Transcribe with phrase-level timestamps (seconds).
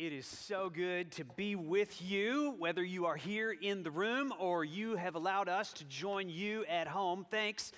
[0.00, 4.32] It is so good to be with you, whether you are here in the room
[4.38, 7.26] or you have allowed us to join you at home.
[7.32, 7.72] Thanks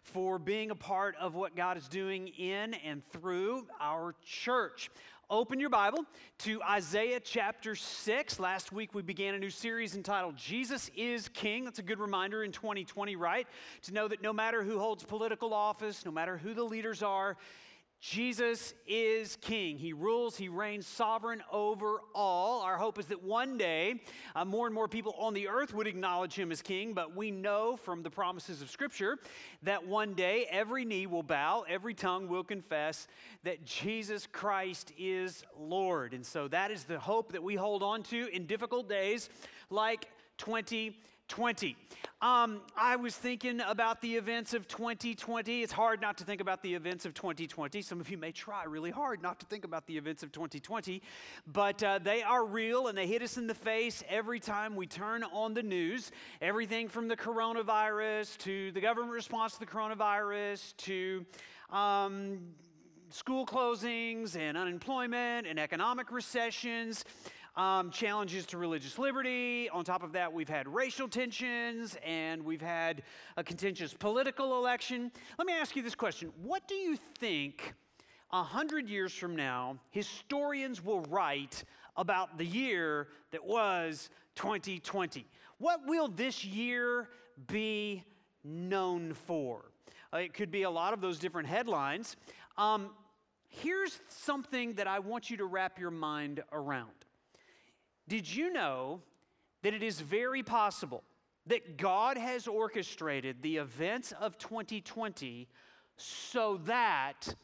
[0.00, 4.88] for being a part of what God is doing in and through our church.
[5.28, 6.06] Open your Bible
[6.38, 8.40] to Isaiah chapter 6.
[8.40, 11.64] Last week we began a new series entitled Jesus is King.
[11.64, 13.46] That's a good reminder in 2020, right?
[13.82, 17.36] To know that no matter who holds political office, no matter who the leaders are,
[18.08, 19.78] Jesus is king.
[19.78, 22.60] He rules, he reigns sovereign over all.
[22.60, 24.00] Our hope is that one day
[24.36, 27.32] uh, more and more people on the earth would acknowledge him as king, but we
[27.32, 29.18] know from the promises of Scripture
[29.64, 33.08] that one day every knee will bow, every tongue will confess
[33.42, 36.14] that Jesus Christ is Lord.
[36.14, 39.28] And so that is the hope that we hold on to in difficult days
[39.68, 40.06] like
[40.38, 40.96] 2020.
[41.28, 41.76] 20.
[42.22, 45.62] Um, I was thinking about the events of 2020.
[45.62, 47.82] It's hard not to think about the events of 2020.
[47.82, 51.02] Some of you may try really hard not to think about the events of 2020,
[51.46, 54.86] but uh, they are real and they hit us in the face every time we
[54.86, 56.10] turn on the news.
[56.40, 61.26] Everything from the coronavirus to the government response to the coronavirus to
[61.70, 62.38] um,
[63.10, 67.04] school closings and unemployment and economic recessions
[67.56, 69.68] um, challenges to religious liberty.
[69.70, 73.02] On top of that, we've had racial tensions and we've had
[73.36, 75.10] a contentious political election.
[75.38, 77.74] Let me ask you this question What do you think
[78.30, 81.64] a hundred years from now historians will write
[81.96, 85.26] about the year that was 2020?
[85.58, 87.08] What will this year
[87.46, 88.04] be
[88.44, 89.70] known for?
[90.12, 92.16] Uh, it could be a lot of those different headlines.
[92.58, 92.90] Um,
[93.48, 97.05] here's something that I want you to wrap your mind around.
[98.08, 99.02] Did you know
[99.62, 101.02] that it is very possible
[101.46, 105.48] that God has orchestrated the events of 2020
[105.96, 107.34] so that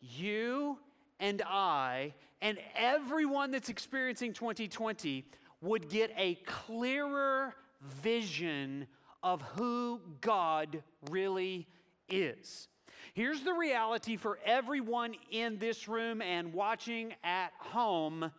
[0.00, 0.78] you
[1.20, 5.24] and I and everyone that's experiencing 2020
[5.62, 8.86] would get a clearer vision
[9.22, 11.66] of who God really
[12.08, 12.68] is.
[13.14, 18.30] Here's the reality for everyone in this room and watching at home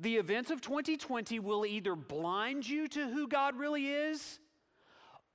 [0.00, 4.38] the events of 2020 will either blind you to who God really is,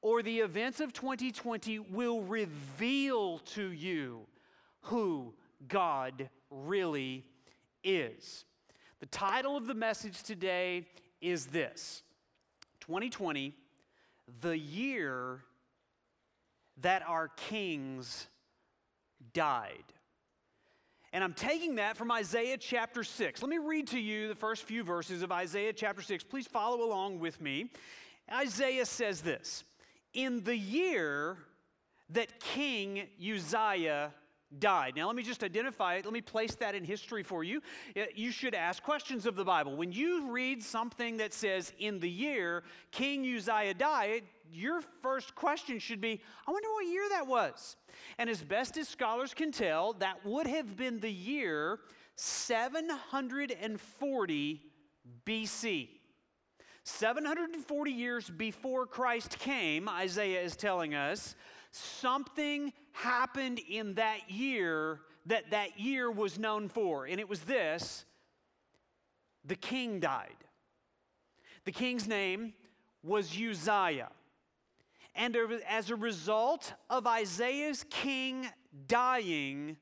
[0.02, 4.22] or the events of 2020 will reveal to you
[4.82, 5.34] who
[5.68, 7.24] God really
[7.84, 8.46] is.
[9.00, 10.86] The title of the message today
[11.22, 12.02] is this
[12.82, 13.54] 2020,
[14.42, 15.42] the year
[16.82, 18.28] that our kings
[19.34, 19.84] died.
[21.16, 23.42] And I'm taking that from Isaiah chapter 6.
[23.42, 26.26] Let me read to you the first few verses of Isaiah chapter 6.
[26.26, 27.72] Please follow along with me.
[28.30, 29.64] Isaiah says this
[30.14, 31.38] In the year
[32.10, 34.12] that King Uzziah
[34.60, 34.94] died.
[34.96, 36.06] Now, let me just identify it.
[36.06, 37.62] Let me place that in history for you.
[37.96, 39.76] Uh, you should ask questions of the Bible.
[39.76, 45.80] When you read something that says, in the year King Uzziah died, your first question
[45.80, 47.78] should be, I wonder what year that was.
[48.18, 51.80] And as best as scholars can tell, that would have been the year
[52.16, 54.62] 740
[55.26, 55.90] BC.
[56.84, 61.36] 740 years before Christ came, Isaiah is telling us,
[61.76, 67.06] something happened in that year that that year was known for.
[67.06, 68.06] And it was this
[69.44, 70.36] the king died.
[71.66, 72.54] The king's name
[73.04, 74.12] was Uzziah.
[75.16, 75.38] And
[75.68, 78.48] as a result of Isaiah's king
[78.88, 79.78] dying,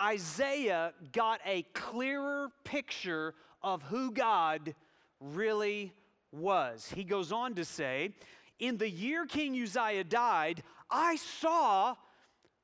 [0.00, 4.74] Isaiah got a clearer picture of who God
[5.20, 5.92] really
[6.32, 6.90] was.
[6.94, 8.14] He goes on to say,
[8.58, 10.62] In the year King Uzziah died,
[10.94, 11.96] I saw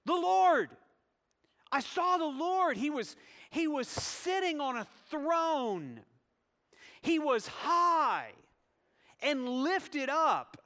[0.06, 0.70] the Lord.
[1.72, 2.76] I saw the Lord.
[2.76, 3.16] He was,
[3.50, 6.00] he was sitting on a throne.
[7.02, 8.30] He was high
[9.20, 10.56] and lifted up.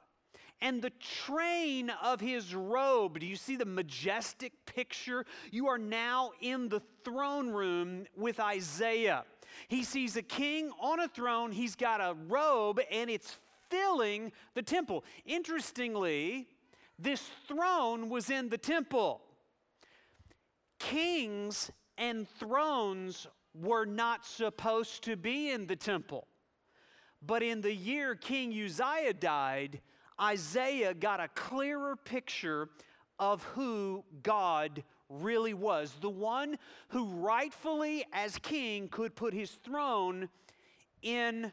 [0.61, 0.91] And the
[1.25, 5.25] train of his robe, do you see the majestic picture?
[5.51, 9.25] You are now in the throne room with Isaiah.
[9.67, 13.37] He sees a king on a throne, he's got a robe, and it's
[13.69, 15.03] filling the temple.
[15.25, 16.47] Interestingly,
[16.97, 19.21] this throne was in the temple.
[20.79, 26.27] Kings and thrones were not supposed to be in the temple.
[27.25, 29.81] But in the year King Uzziah died,
[30.21, 32.69] Isaiah got a clearer picture
[33.19, 35.93] of who God really was.
[36.01, 36.57] The one
[36.89, 40.29] who rightfully, as king, could put his throne
[41.01, 41.51] in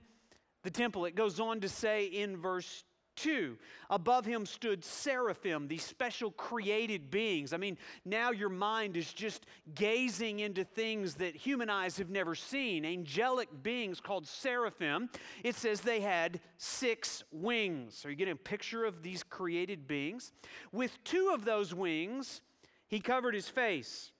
[0.62, 1.04] the temple.
[1.04, 3.58] It goes on to say in verse Two,
[3.90, 7.52] above him stood seraphim, these special created beings.
[7.52, 7.76] I mean,
[8.06, 9.44] now your mind is just
[9.74, 12.86] gazing into things that human eyes have never seen.
[12.86, 15.10] Angelic beings called seraphim.
[15.44, 18.04] It says they had six wings.
[18.06, 20.32] Are you getting a picture of these created beings?
[20.72, 22.40] With two of those wings,
[22.88, 24.10] he covered his face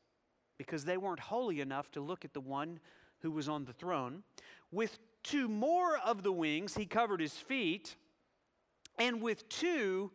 [0.58, 2.78] because they weren't holy enough to look at the one
[3.20, 4.22] who was on the throne.
[4.70, 7.96] With two more of the wings, he covered his feet
[8.98, 10.10] and with two,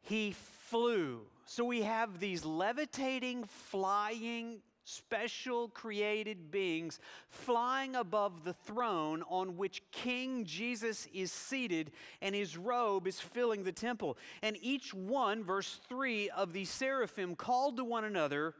[0.00, 0.34] he
[0.68, 1.22] flew.
[1.44, 6.98] So we have these levitating, flying, special created beings
[7.28, 13.64] flying above the throne on which King Jesus is seated, and his robe is filling
[13.64, 14.16] the temple.
[14.42, 18.54] And each one, verse 3 of the seraphim, called to one another,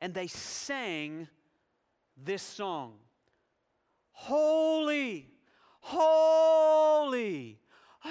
[0.00, 1.28] and they sang
[2.16, 2.94] this song
[4.12, 5.28] Holy,
[5.80, 7.60] holy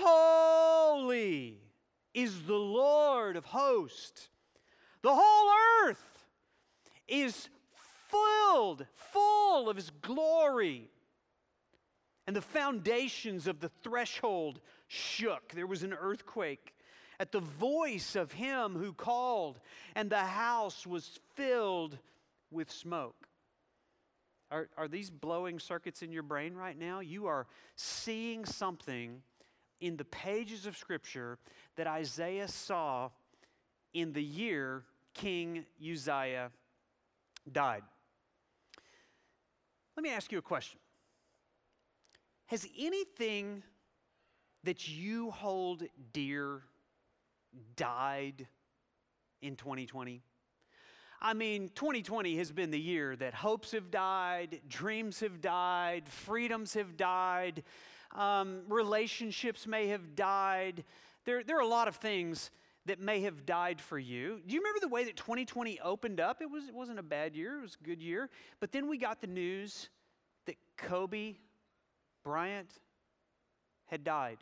[0.04, 1.60] Holy
[2.14, 4.30] is the Lord of hosts.
[5.02, 5.50] The whole
[5.84, 6.26] earth
[7.08, 7.50] is
[8.10, 10.90] filled, full of his glory.
[12.28, 15.54] And the foundations of the threshold shook.
[15.54, 16.74] There was an earthquake
[17.20, 19.60] at the voice of him who called,
[19.96, 21.98] and the house was filled
[22.52, 23.28] with smoke.
[24.52, 27.00] Are, are these blowing circuits in your brain right now?
[27.00, 29.22] You are seeing something
[29.86, 31.38] in the pages of Scripture
[31.76, 33.12] that Isaiah saw
[33.94, 34.82] in the year
[35.14, 36.50] King Uzziah
[37.52, 37.84] died.
[39.96, 40.80] Let me ask you a question
[42.48, 43.62] Has anything
[44.64, 45.84] that you hold
[46.14, 46.64] dear
[47.76, 48.48] died
[49.44, 50.24] in 2020?
[51.22, 56.74] I mean, 2020 has been the year that hopes have died, dreams have died, freedoms
[56.74, 57.64] have died,
[58.16, 60.84] um, relationships may have died.
[61.26, 62.52] There, there are a lot of things
[62.86, 64.42] that may have died for you.
[64.46, 66.42] Do you remember the way that 2020 opened up?
[66.42, 68.30] It, was, it wasn't a bad year, it was a good year.
[68.60, 69.90] But then we got the news
[70.46, 71.36] that Kobe
[72.24, 72.70] Bryant
[73.88, 74.38] had died.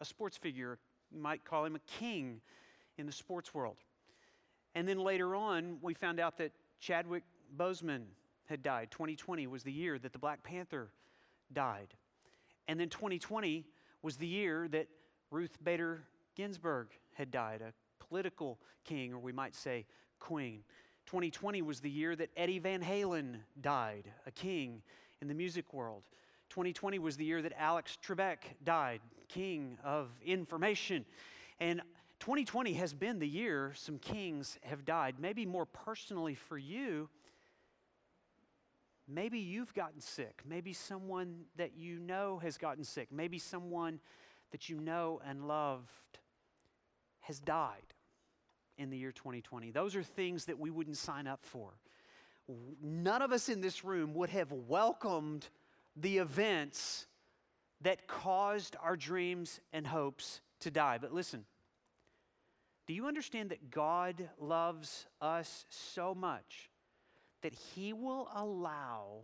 [0.00, 0.78] A sports figure,
[1.12, 2.40] you might call him a king
[2.96, 3.76] in the sports world.
[4.74, 7.24] And then later on, we found out that Chadwick
[7.56, 8.02] Boseman
[8.46, 8.90] had died.
[8.92, 10.90] 2020 was the year that the Black Panther
[11.52, 11.94] died.
[12.66, 13.64] And then 2020
[14.02, 14.88] was the year that
[15.30, 16.04] Ruth Bader
[16.36, 17.72] Ginsburg had died, a
[18.04, 19.86] political king, or we might say
[20.18, 20.62] queen.
[21.06, 24.82] 2020 was the year that Eddie Van Halen died, a king
[25.20, 26.02] in the music world.
[26.50, 31.04] 2020 was the year that Alex Trebek died, king of information.
[31.60, 31.82] And
[32.20, 35.16] 2020 has been the year some kings have died.
[35.18, 37.08] Maybe more personally for you,
[39.08, 40.42] Maybe you've gotten sick.
[40.46, 43.08] Maybe someone that you know has gotten sick.
[43.10, 44.00] Maybe someone
[44.50, 46.18] that you know and loved
[47.20, 47.94] has died
[48.76, 49.70] in the year 2020.
[49.70, 51.70] Those are things that we wouldn't sign up for.
[52.82, 55.48] None of us in this room would have welcomed
[55.96, 57.06] the events
[57.80, 60.98] that caused our dreams and hopes to die.
[60.98, 61.44] But listen,
[62.86, 66.67] do you understand that God loves us so much
[67.42, 69.22] that he will allow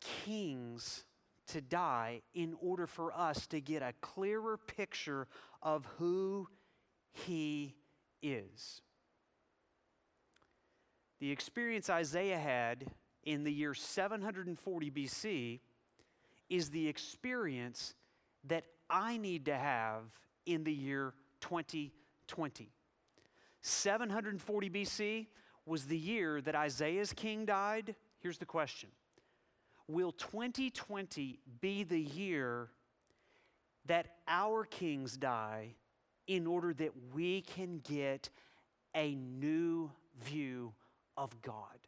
[0.00, 1.04] kings
[1.48, 5.26] to die in order for us to get a clearer picture
[5.62, 6.48] of who
[7.12, 7.74] he
[8.22, 8.82] is.
[11.20, 12.86] The experience Isaiah had
[13.24, 15.60] in the year 740 BC
[16.48, 17.94] is the experience
[18.44, 20.04] that I need to have
[20.46, 22.72] in the year 2020.
[23.62, 25.26] 740 BC
[25.66, 27.94] was the year that Isaiah's king died.
[28.20, 28.90] Here's the question
[29.88, 32.68] Will 2020 be the year
[33.86, 35.74] that our kings die
[36.26, 38.30] in order that we can get
[38.94, 39.90] a new
[40.22, 40.72] view
[41.16, 41.78] of God?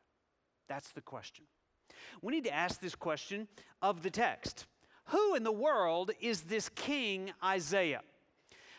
[0.69, 1.45] That's the question.
[2.23, 3.49] We need to ask this question
[3.81, 4.67] of the text
[5.07, 8.03] Who in the world is this king Isaiah?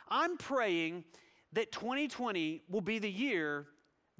[0.09, 1.05] I'm praying
[1.53, 3.67] that 2020 will be the year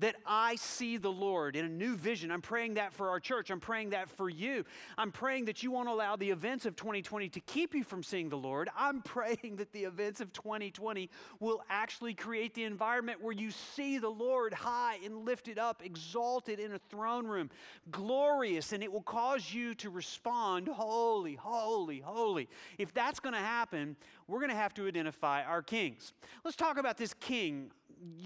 [0.03, 2.29] that I see the Lord in a new vision.
[2.29, 3.49] I'm praying that for our church.
[3.49, 4.65] I'm praying that for you.
[4.97, 8.27] I'm praying that you won't allow the events of 2020 to keep you from seeing
[8.27, 8.69] the Lord.
[8.77, 13.97] I'm praying that the events of 2020 will actually create the environment where you see
[13.97, 17.49] the Lord high and lifted up, exalted in a throne room,
[17.89, 22.49] glorious, and it will cause you to respond, Holy, holy, holy.
[22.77, 23.95] If that's going to happen,
[24.27, 26.11] we're going to have to identify our kings.
[26.43, 27.71] Let's talk about this king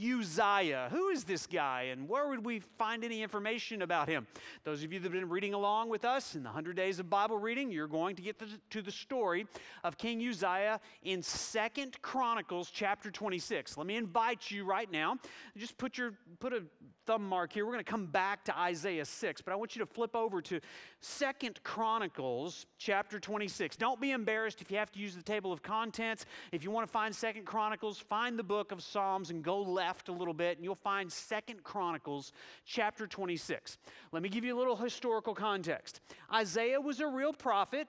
[0.01, 0.89] Uzziah.
[0.91, 4.27] Who is this guy and where would we find any information about him?
[4.63, 7.09] Those of you that have been reading along with us in the 100 days of
[7.09, 9.47] Bible reading, you're going to get to the story
[9.83, 13.77] of King Uzziah in Second Chronicles chapter 26.
[13.77, 15.17] Let me invite you right now.
[15.57, 16.63] Just put your put a
[17.07, 17.65] thumb mark here.
[17.65, 20.41] We're going to come back to Isaiah 6, but I want you to flip over
[20.41, 20.59] to
[20.99, 23.77] Second Chronicles chapter 26.
[23.77, 26.25] Don't be embarrassed if you have to use the table of contents.
[26.51, 30.09] If you want to find Second Chronicles, find the book of Psalms and go left
[30.09, 32.31] a little bit and you'll find Second Chronicles
[32.65, 33.77] chapter 26.
[34.11, 36.01] Let me give you a little historical context.
[36.33, 37.87] Isaiah was a real prophet.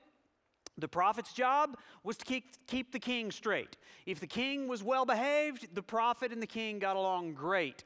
[0.77, 3.77] The prophet's job was to keep, keep the king straight.
[4.07, 7.85] If the king was well behaved, the prophet and the king got along great.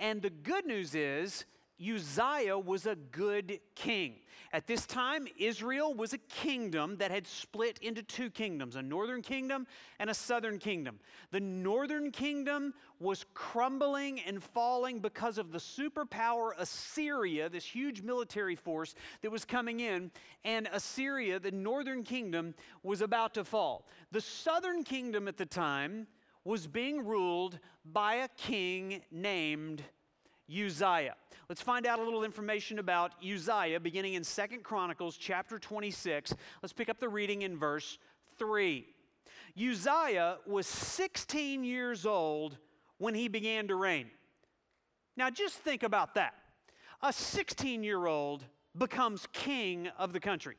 [0.00, 1.44] And the good news is,
[1.80, 4.16] Uzziah was a good king.
[4.52, 9.22] At this time, Israel was a kingdom that had split into two kingdoms a northern
[9.22, 9.66] kingdom
[9.98, 11.00] and a southern kingdom.
[11.30, 18.54] The northern kingdom was crumbling and falling because of the superpower Assyria, this huge military
[18.54, 20.10] force that was coming in,
[20.44, 23.88] and Assyria, the northern kingdom, was about to fall.
[24.10, 26.06] The southern kingdom at the time
[26.44, 29.82] was being ruled by a king named
[30.52, 31.14] Uzziah.
[31.48, 36.34] Let's find out a little information about Uzziah beginning in Second Chronicles chapter 26.
[36.62, 37.98] Let's pick up the reading in verse
[38.38, 38.86] 3.
[39.56, 42.58] Uzziah was 16 years old
[42.98, 44.10] when he began to reign.
[45.16, 46.34] Now just think about that.
[47.02, 48.44] A 16 year old
[48.76, 50.56] becomes king of the country.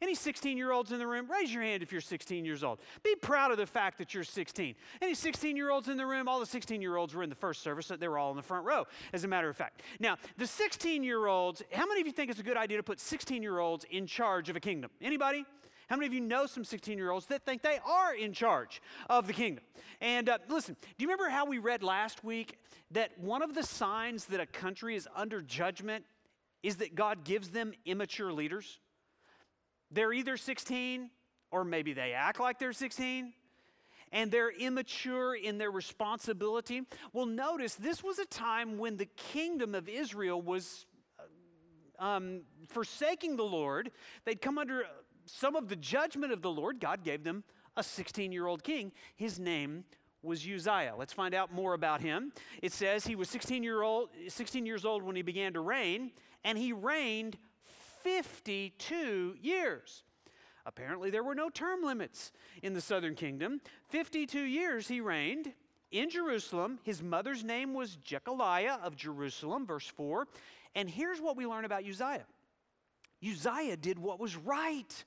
[0.00, 2.78] Any 16 year olds in the room, raise your hand if you're 16 years old.
[3.02, 4.74] Be proud of the fact that you're 16.
[5.02, 7.34] Any 16 year olds in the room, all the 16 year olds were in the
[7.34, 9.82] first service, they were all in the front row, as a matter of fact.
[9.98, 12.82] Now, the 16 year olds, how many of you think it's a good idea to
[12.82, 14.90] put 16 year olds in charge of a kingdom?
[15.00, 15.44] Anybody?
[15.88, 18.82] How many of you know some 16 year olds that think they are in charge
[19.08, 19.64] of the kingdom?
[20.00, 22.58] And uh, listen, do you remember how we read last week
[22.90, 26.04] that one of the signs that a country is under judgment
[26.62, 28.78] is that God gives them immature leaders?
[29.90, 31.10] They're either 16
[31.50, 33.32] or maybe they act like they're 16
[34.12, 36.82] and they're immature in their responsibility.
[37.12, 40.86] Well, notice this was a time when the kingdom of Israel was
[41.98, 43.90] um, forsaking the Lord.
[44.24, 44.84] They'd come under
[45.26, 46.80] some of the judgment of the Lord.
[46.80, 47.44] God gave them
[47.76, 48.92] a 16 year old king.
[49.16, 49.84] His name
[50.22, 50.94] was Uzziah.
[50.98, 52.32] Let's find out more about him.
[52.62, 56.12] It says he was 16, year old, 16 years old when he began to reign,
[56.44, 57.36] and he reigned
[58.02, 60.02] 52 years.
[60.66, 63.60] Apparently, there were no term limits in the southern kingdom.
[63.88, 65.52] 52 years he reigned
[65.90, 66.78] in Jerusalem.
[66.82, 70.26] His mother's name was Jecoliah of Jerusalem, verse 4.
[70.74, 72.26] And here's what we learn about Uzziah
[73.26, 75.04] Uzziah did what was right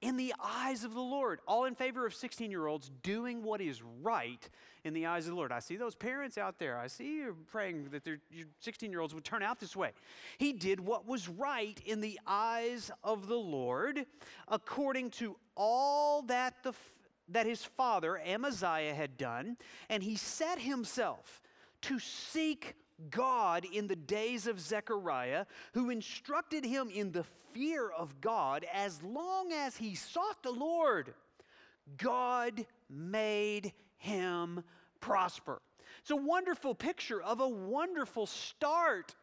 [0.00, 1.40] in the eyes of the Lord.
[1.46, 4.48] All in favor of 16 year olds doing what is right
[4.84, 5.52] in the eyes of the Lord.
[5.52, 6.78] I see those parents out there.
[6.78, 8.18] I see you praying that their
[8.60, 9.92] 16 year olds would turn out this way.
[10.38, 14.06] He did what was right in the eyes of the Lord
[14.48, 16.72] according to all that, the,
[17.28, 19.56] that his father Amaziah had done,
[19.88, 21.42] and he set himself
[21.82, 22.74] to seek
[23.10, 29.02] God in the days of Zechariah, who instructed him in the fear of God as
[29.02, 31.14] long as he sought the Lord.
[31.96, 34.62] God made him
[35.00, 35.60] prosper.
[36.00, 39.14] It's a wonderful picture of a wonderful start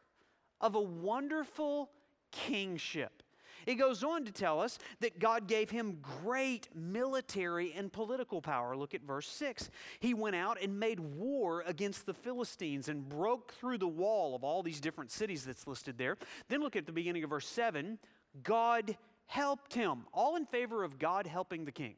[0.62, 1.90] of a wonderful
[2.32, 3.24] kingship.
[3.68, 8.78] It goes on to tell us that God gave him great military and political power.
[8.78, 9.70] Look at verse 6.
[10.00, 14.44] He went out and made war against the Philistines and broke through the wall of
[14.46, 16.18] all these different cities that's listed there.
[16.48, 18.00] Then look at the beginning of verse 7.
[18.42, 18.96] God
[19.26, 21.96] helped him, all in favor of God helping the king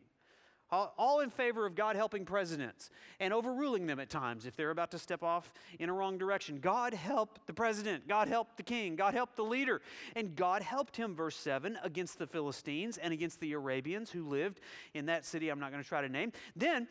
[0.72, 4.92] all in favor of God helping presidents and overruling them at times if they're about
[4.92, 6.60] to step off in a wrong direction.
[6.60, 9.82] God help the president, God help the king, God help the leader,
[10.16, 14.60] and God helped him, verse 7, against the Philistines and against the Arabians who lived
[14.94, 16.32] in that city I'm not going to try to name.
[16.56, 16.88] Then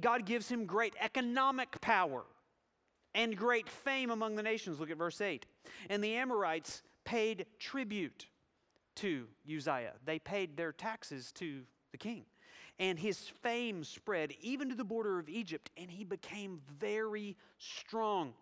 [0.00, 2.24] God gives him great economic power
[3.14, 4.80] and great fame among the nations.
[4.80, 5.46] Look at verse 8.
[5.90, 8.26] And the Amorites paid tribute
[8.96, 11.62] to Uzziah, they paid their taxes to
[11.92, 12.24] the king
[12.82, 18.34] and his fame spread even to the border of Egypt, and he became very strong.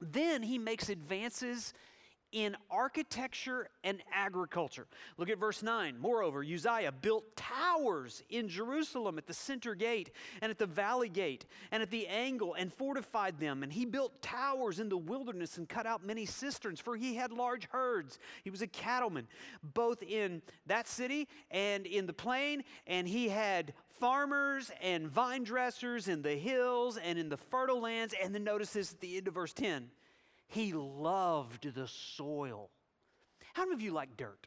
[0.00, 1.74] Then he makes advances
[2.32, 4.86] in architecture and agriculture.
[5.16, 5.96] Look at verse 9.
[5.98, 10.10] Moreover, Uzziah built towers in Jerusalem at the center gate
[10.42, 13.62] and at the valley gate and at the angle and fortified them.
[13.62, 17.32] And he built towers in the wilderness and cut out many cisterns, for he had
[17.32, 18.18] large herds.
[18.44, 19.26] He was a cattleman,
[19.74, 22.64] both in that city and in the plain.
[22.86, 28.14] And he had farmers and vine dressers in the hills and in the fertile lands.
[28.22, 29.90] And then notice this at the end of verse 10
[30.48, 32.70] he loved the soil.
[33.54, 34.46] How many of you like dirt?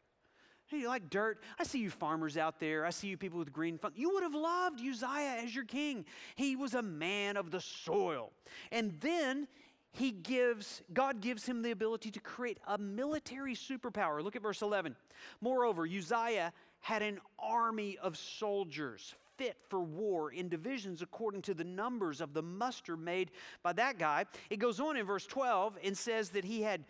[0.70, 1.42] You like dirt?
[1.58, 2.86] I see you farmers out there.
[2.86, 3.92] I see you people with green fun.
[3.94, 6.06] You would have loved Uzziah as your king.
[6.34, 8.32] He was a man of the soil.
[8.70, 9.48] And then
[9.92, 14.22] he gives, God gives him the ability to create a military superpower.
[14.22, 14.96] Look at verse 11.
[15.42, 21.64] Moreover, Uzziah had an army of soldiers fit for war in divisions according to the
[21.64, 23.30] numbers of the muster made
[23.62, 24.26] by that guy.
[24.50, 26.84] It goes on in verse 12 and says that he had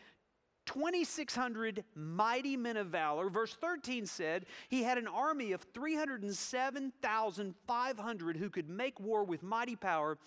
[0.66, 3.28] 2,600 mighty men of valor.
[3.28, 9.76] Verse 13 said he had an army of 307,500 who could make war with mighty
[9.76, 10.18] power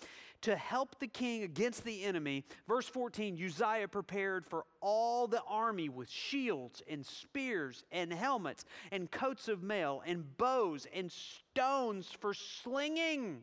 [0.46, 2.44] to help the king against the enemy.
[2.68, 9.10] Verse 14 Uzziah prepared for all the army with shields and spears and helmets and
[9.10, 13.42] coats of mail and bows and stones for slinging.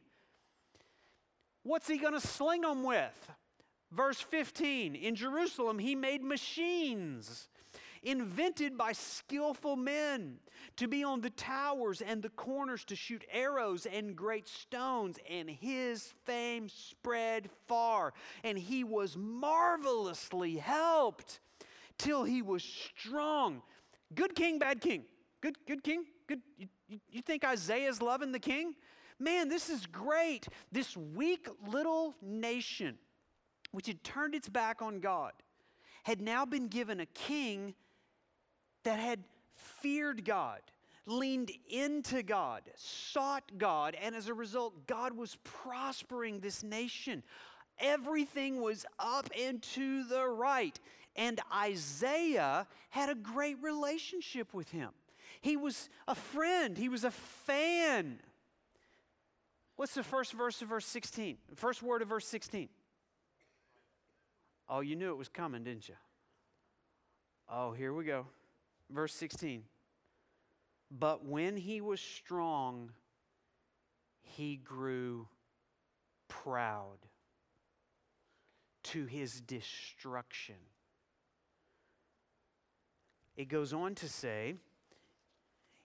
[1.63, 3.31] What's he going to sling them with?
[3.91, 7.49] Verse 15 In Jerusalem, he made machines
[8.03, 10.39] invented by skillful men
[10.77, 15.17] to be on the towers and the corners to shoot arrows and great stones.
[15.29, 21.39] And his fame spread far, and he was marvelously helped
[21.97, 23.61] till he was strong.
[24.13, 25.05] Good king, bad king.
[25.41, 26.05] Good, good king.
[26.27, 26.41] Good.
[26.57, 26.67] You,
[27.09, 28.75] you think Isaiah's loving the king?
[29.19, 30.47] Man, this is great.
[30.71, 32.97] This weak little nation
[33.73, 35.33] which had turned its back on God,
[36.03, 37.73] had now been given a king
[38.83, 39.23] that had
[39.55, 40.59] feared God,
[41.05, 47.23] leaned into God, sought God, and as a result, God was prospering this nation.
[47.79, 50.79] Everything was up and to the right.
[51.15, 54.89] And Isaiah had a great relationship with him.
[55.41, 58.19] He was a friend, he was a fan.
[59.75, 61.37] What's the first verse of verse 16?
[61.55, 62.69] First word of verse 16.
[64.69, 65.95] Oh, you knew it was coming, didn't you?
[67.49, 68.27] Oh, here we go.
[68.89, 69.63] Verse 16.
[70.91, 72.91] But when he was strong,
[74.21, 75.27] he grew
[76.27, 76.97] proud
[78.83, 80.55] to his destruction.
[83.35, 84.55] It goes on to say,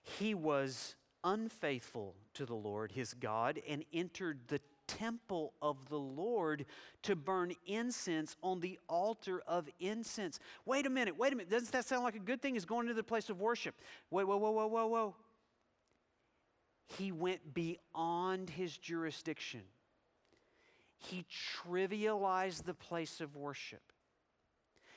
[0.01, 4.59] he was unfaithful to the Lord his God and entered the
[4.97, 6.65] temple of the Lord
[7.03, 10.39] to burn incense on the altar of incense.
[10.65, 11.51] Wait a minute, wait a minute.
[11.51, 12.55] Doesn't that sound like a good thing?
[12.55, 13.75] Is going to the place of worship.
[14.09, 15.15] Wait, whoa, whoa, whoa, whoa, whoa.
[16.97, 19.61] He went beyond his jurisdiction.
[20.97, 21.25] He
[21.63, 23.81] trivialized the place of worship.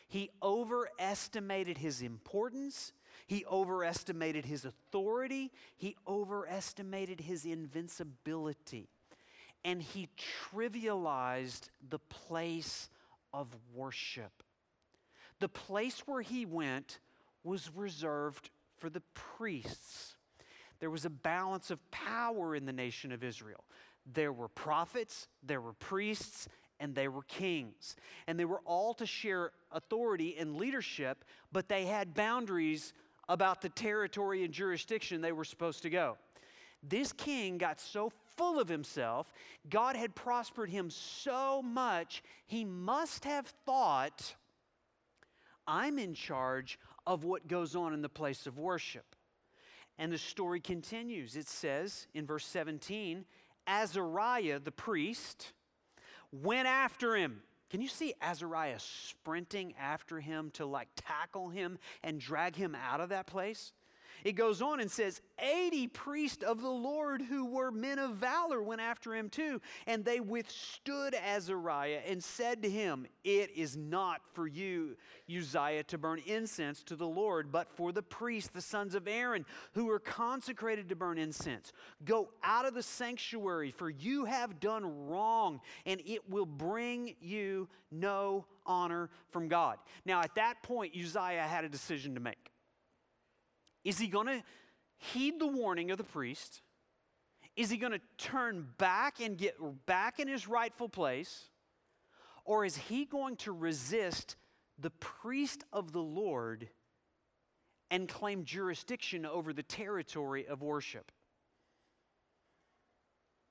[0.09, 2.93] He overestimated his importance.
[3.27, 5.53] He overestimated his authority.
[5.77, 8.89] He overestimated his invincibility
[9.65, 10.09] and he
[10.53, 12.89] trivialized the place
[13.33, 14.43] of worship.
[15.41, 16.99] The place where he went
[17.45, 20.17] was reserved for the priests.
[20.81, 23.65] There was a balance of power in the nation of Israel.
[24.13, 26.49] There were prophets, there were priests,
[26.81, 27.95] and they were kings.
[28.27, 32.93] And they were all to share authority and leadership, but they had boundaries
[33.29, 36.19] about the territory and jurisdiction they were supposed to go.
[36.83, 39.33] This king got so full of himself.
[39.69, 44.35] God had prospered him so much, he must have thought,
[45.67, 49.17] I'm in charge of what goes on in the place of worship.
[49.99, 51.37] And the story continues.
[51.37, 53.25] It says in verse 17
[53.67, 55.53] Azariah the priest
[56.33, 57.43] went after him.
[57.71, 63.01] Can you see Azariah sprinting after him to like tackle him and drag him out
[63.01, 63.73] of that place?
[64.25, 68.63] It goes on and says, 80 priests of the Lord who were men of valor
[68.63, 69.61] went after him too.
[69.87, 74.97] And they withstood Azariah and said to him, It is not for you,
[75.29, 79.45] Uzziah, to burn incense to the Lord, but for the priests, the sons of Aaron,
[79.73, 81.73] who are consecrated to burn incense.
[82.05, 87.69] Go out of the sanctuary, for you have done wrong, and it will bring you
[87.91, 89.79] no honor from God.
[90.05, 92.52] Now, at that point, Uzziah had a decision to make.
[93.85, 94.43] Is he going to
[94.99, 96.63] heed the warning of the priest?
[97.57, 101.49] Is he going to turn back and get back in his rightful place?
[102.45, 104.37] Or is he going to resist
[104.79, 106.69] the priest of the Lord
[107.93, 111.13] and claim jurisdiction over the territory of worship.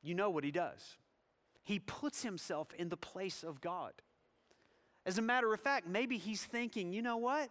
[0.02, 0.98] You know what he does.
[1.64, 3.94] He puts himself in the place of God.
[5.06, 7.50] As a matter of fact, maybe he's thinking, you know what?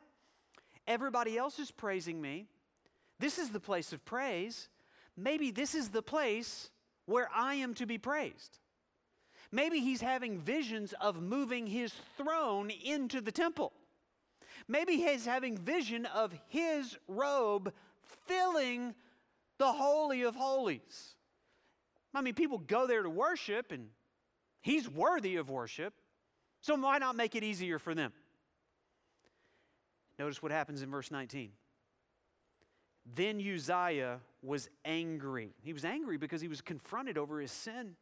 [0.89, 2.49] Everybody else is praising me.
[3.21, 4.69] This is the place of praise.
[5.17, 6.71] Maybe this is the place
[7.05, 8.59] where I am to be praised.
[9.53, 13.73] Maybe he's having visions of moving his throne into the temple.
[14.69, 17.73] Maybe he's having vision of his robe
[18.27, 18.95] filling
[19.59, 21.15] the holy of holies.
[22.15, 23.89] I mean, people go there to worship and
[24.63, 25.93] he's worthy of worship.
[26.63, 28.13] So why not make it easier for them?
[30.19, 31.51] Notice what happens in verse 19.
[33.05, 35.55] Then Uzziah was angry.
[35.63, 37.97] He was angry because he was confronted over his sin.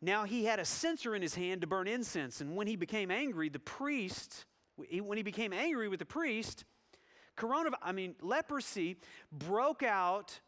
[0.00, 3.10] Now he had a censer in his hand to burn incense, and when he became
[3.10, 4.44] angry, the priest,
[4.76, 6.64] when he became angry with the priest,
[7.36, 8.98] corona, I mean leprosy
[9.32, 10.40] broke out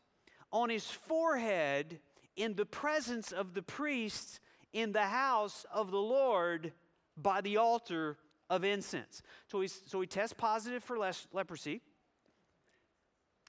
[0.52, 2.00] on his forehead
[2.36, 4.40] in the presence of the priest
[4.72, 6.72] in the house of the Lord
[7.16, 8.18] by the altar
[8.50, 9.22] of incense.
[9.48, 10.98] So, he's, so he tests positive for
[11.32, 11.80] leprosy.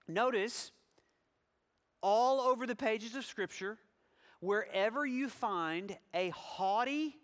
[0.08, 0.72] Notice
[2.02, 3.78] all over the pages of Scripture,
[4.40, 7.18] wherever you find a haughty,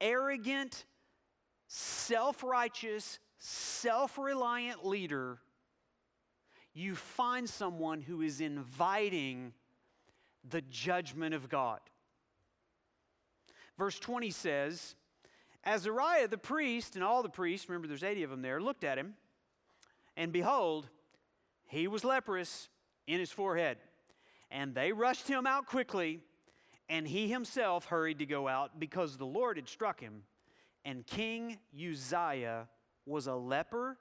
[0.00, 0.84] arrogant,
[1.66, 5.38] self righteous, self reliant leader,
[6.72, 9.52] you find someone who is inviting
[10.48, 11.80] the judgment of God.
[13.76, 14.94] Verse 20 says,
[15.64, 18.98] Azariah the priest and all the priests, remember there's 80 of them there, looked at
[18.98, 19.14] him,
[20.16, 20.88] and behold,
[21.70, 22.68] he was leprous
[23.06, 23.78] in his forehead.
[24.50, 26.20] And they rushed him out quickly,
[26.88, 30.24] and he himself hurried to go out because the Lord had struck him.
[30.84, 32.68] And King Uzziah
[33.06, 33.96] was a leper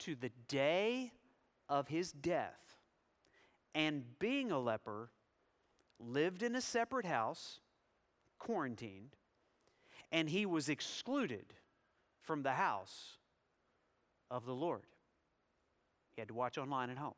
[0.00, 1.12] to the day
[1.68, 2.76] of his death.
[3.74, 5.10] And being a leper,
[5.98, 7.58] lived in a separate house
[8.38, 9.16] quarantined,
[10.12, 11.54] and he was excluded
[12.20, 13.16] from the house
[14.30, 14.82] of the Lord.
[16.14, 17.14] He had to watch online at home.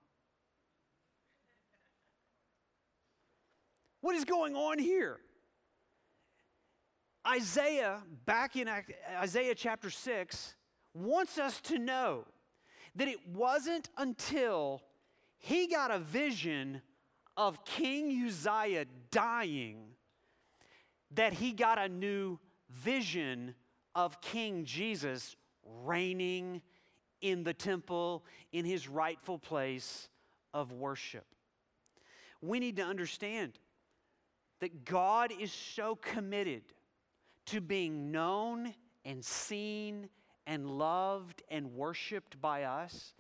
[4.01, 5.19] What is going on here?
[7.27, 8.69] Isaiah, back in
[9.19, 10.55] Isaiah chapter 6,
[10.93, 12.27] wants us to know
[12.95, 14.83] that it wasn't until
[15.39, 16.83] he got a vision
[17.37, 19.87] of King Uzziah dying
[21.13, 22.39] that he got a new
[22.71, 23.55] vision
[23.95, 26.61] of King Jesus reigning
[27.21, 30.09] in the temple in his rightful place
[30.53, 31.27] of worship.
[32.41, 33.59] We need to understand
[34.61, 36.63] that God is so committed
[37.47, 38.75] to being known
[39.05, 40.09] and seen
[40.47, 43.15] and loved and worshiped by us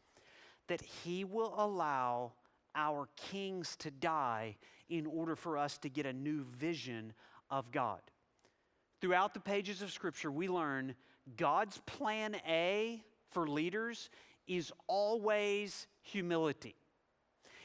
[0.68, 2.32] that he will allow
[2.74, 4.56] our kings to die
[4.88, 7.12] in order for us to get a new vision
[7.50, 8.00] of God.
[9.00, 10.94] Throughout the pages of Scripture, we learn
[11.36, 13.02] God's plan A
[13.34, 14.08] for leaders
[14.46, 16.76] is always humility.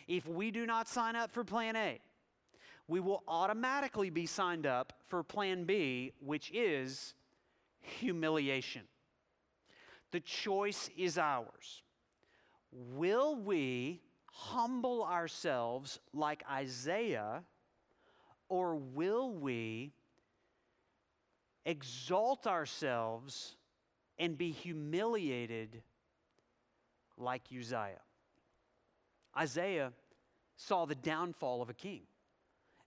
[0.08, 2.00] If we do not sign up for plan A,
[2.88, 7.14] we will automatically be signed up for plan B, which is
[7.80, 8.82] humiliation.
[10.12, 11.84] The choice is ours.
[12.72, 14.02] Will we
[14.32, 17.44] humble ourselves like Isaiah,
[18.48, 19.92] or will we
[21.66, 23.56] exalt ourselves
[24.20, 25.82] and be humiliated
[27.18, 28.02] like Uzziah?
[29.38, 29.94] Isaiah
[30.58, 32.02] saw the downfall of a king,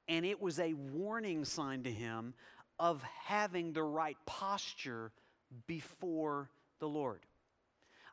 [0.08, 2.34] and it was a warning sign to him
[2.78, 5.12] of having the right posture
[5.66, 7.20] before the Lord.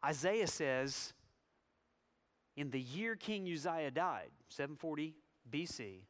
[0.05, 1.13] Isaiah says,
[2.55, 5.15] in the year King Uzziah died, 740
[5.51, 6.01] BC,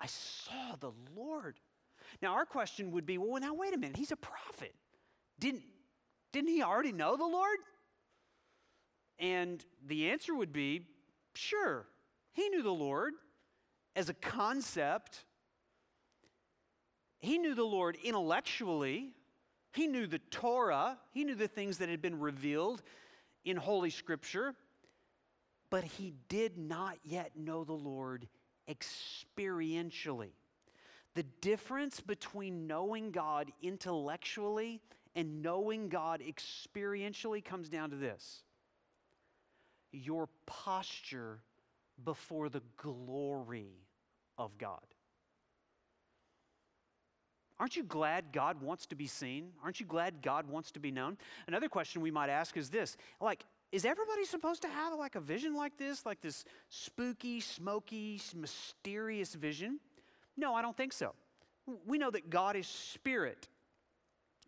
[0.00, 1.58] I saw the Lord.
[2.20, 4.74] Now, our question would be well, now, wait a minute, he's a prophet.
[5.38, 5.64] Didn't,
[6.36, 7.58] didn't he already know the Lord?
[9.18, 10.82] And the answer would be
[11.34, 11.86] sure,
[12.32, 13.14] he knew the Lord
[13.94, 15.24] as a concept.
[17.18, 19.12] He knew the Lord intellectually.
[19.72, 20.98] He knew the Torah.
[21.12, 22.82] He knew the things that had been revealed
[23.44, 24.54] in Holy Scripture
[25.70, 28.28] but he did not yet know the Lord
[28.68, 30.30] experientially.
[31.14, 34.80] The difference between knowing God intellectually
[35.16, 38.42] and knowing God experientially comes down to this
[39.90, 41.40] your posture
[42.04, 43.70] before the glory
[44.36, 44.82] of God.
[47.58, 49.52] Aren't you glad God wants to be seen?
[49.64, 51.16] Aren't you glad God wants to be known?
[51.46, 55.20] Another question we might ask is this like, is everybody supposed to have like a
[55.20, 59.80] vision like this, like this spooky, smoky, mysterious vision?
[60.36, 61.14] No, I don't think so.
[61.86, 63.48] We know that God is spirit.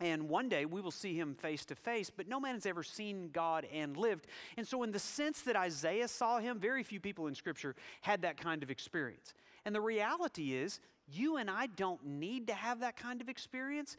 [0.00, 2.82] And one day we will see him face to face, but no man has ever
[2.82, 4.26] seen God and lived.
[4.56, 8.22] And so, in the sense that Isaiah saw him, very few people in Scripture had
[8.22, 9.34] that kind of experience.
[9.64, 10.80] And the reality is,
[11.10, 13.96] you and I don't need to have that kind of experience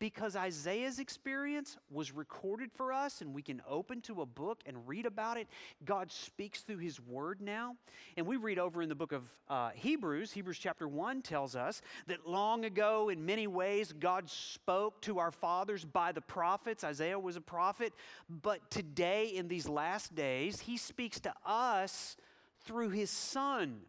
[0.00, 4.88] because Isaiah's experience was recorded for us and we can open to a book and
[4.88, 5.46] read about it.
[5.84, 7.76] God speaks through his word now.
[8.16, 11.82] And we read over in the book of uh, Hebrews, Hebrews chapter 1 tells us
[12.06, 16.82] that long ago, in many ways, God spoke to our fathers by the prophets.
[16.82, 17.92] Isaiah was a prophet.
[18.28, 22.16] But today, in these last days, he speaks to us
[22.64, 23.82] through his son.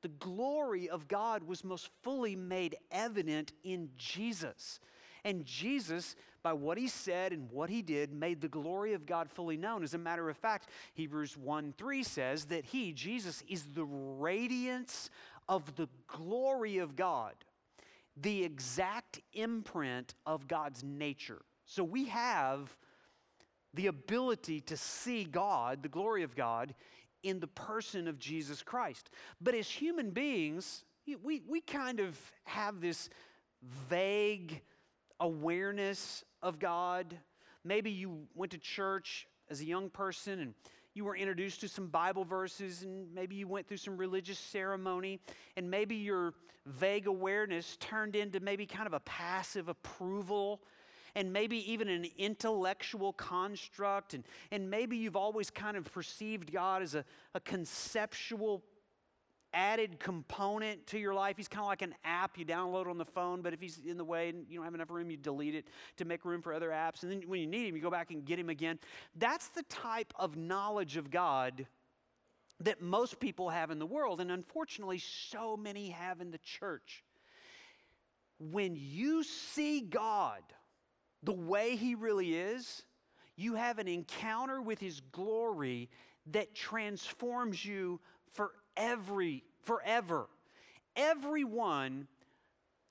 [0.00, 4.80] The glory of God was most fully made evident in Jesus.
[5.24, 9.30] And Jesus, by what he said and what he did, made the glory of God
[9.30, 9.82] fully known.
[9.82, 15.10] As a matter of fact, Hebrews 1 3 says that he, Jesus, is the radiance
[15.48, 17.34] of the glory of God,
[18.16, 21.42] the exact imprint of God's nature.
[21.64, 22.76] So we have
[23.74, 26.74] the ability to see God, the glory of God,
[27.22, 29.10] in the person of Jesus Christ.
[29.40, 30.84] But as human beings,
[31.22, 33.08] we, we kind of have this
[33.88, 34.60] vague
[35.20, 37.18] awareness of God.
[37.64, 40.54] Maybe you went to church as a young person and
[40.94, 45.20] you were introduced to some Bible verses, and maybe you went through some religious ceremony,
[45.56, 46.34] and maybe your
[46.66, 50.60] vague awareness turned into maybe kind of a passive approval,
[51.14, 56.82] and maybe even an intellectual construct, and, and maybe you've always kind of perceived God
[56.82, 57.04] as a,
[57.34, 58.64] a conceptual
[59.52, 61.36] added component to your life.
[61.36, 63.96] He's kind of like an app you download on the phone, but if he's in
[63.96, 66.52] the way and you don't have enough room, you delete it to make room for
[66.52, 67.02] other apps.
[67.02, 68.78] And then when you need him, you go back and get him again.
[69.16, 71.66] That's the type of knowledge of God
[72.60, 77.04] that most people have in the world, and unfortunately, so many have in the church.
[78.40, 80.42] When you see God
[81.22, 82.82] the way he really is,
[83.36, 85.88] you have an encounter with his glory
[86.32, 88.00] that transforms you
[88.32, 90.26] for every, forever.
[90.96, 92.06] Everyone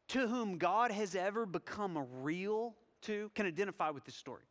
[0.10, 4.43] to whom God has ever become a real to can identify with this story.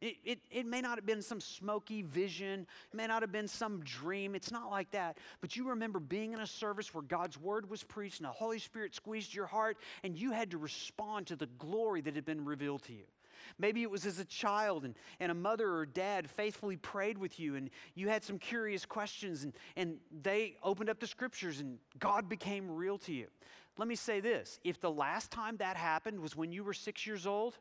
[0.00, 3.48] It, it, it, may not have been some smoky vision, it may not have been
[3.48, 4.34] some dream.
[4.34, 5.16] It's not like that.
[5.40, 8.58] But you remember being in a service where God's word was preached and the Holy
[8.58, 12.44] Spirit squeezed your heart, and you had to respond to the glory that had been
[12.44, 13.04] revealed to you.
[13.58, 17.38] Maybe it was as a child and, and a mother or dad faithfully prayed with
[17.38, 21.78] you and you had some curious questions and, and they opened up the scriptures and
[21.98, 23.26] God became real to you.
[23.78, 27.06] Let me say this if the last time that happened was when you were six
[27.06, 27.58] years old,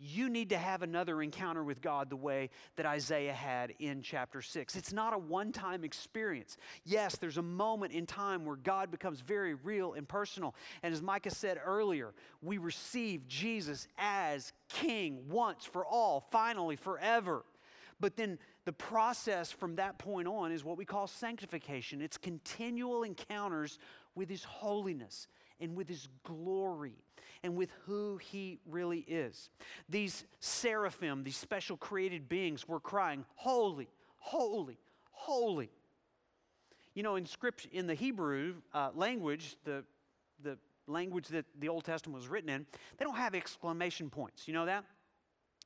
[0.00, 4.40] you need to have another encounter with God the way that Isaiah had in chapter
[4.40, 4.76] 6.
[4.76, 6.56] It's not a one time experience.
[6.84, 10.54] Yes, there's a moment in time where God becomes very real and personal.
[10.84, 17.44] And as Micah said earlier, we receive Jesus as King once for all, finally, forever.
[18.00, 22.00] But then the process from that point on is what we call sanctification.
[22.00, 23.78] It's continual encounters
[24.14, 25.26] with His holiness
[25.60, 26.94] and with His glory
[27.42, 29.50] and with who He really is.
[29.88, 34.78] These seraphim, these special created beings, were crying, Holy, holy,
[35.10, 35.70] holy.
[36.94, 39.84] You know, in script, in the Hebrew uh, language, the,
[40.42, 44.48] the language that the Old Testament was written in, they don't have exclamation points.
[44.48, 44.84] You know that?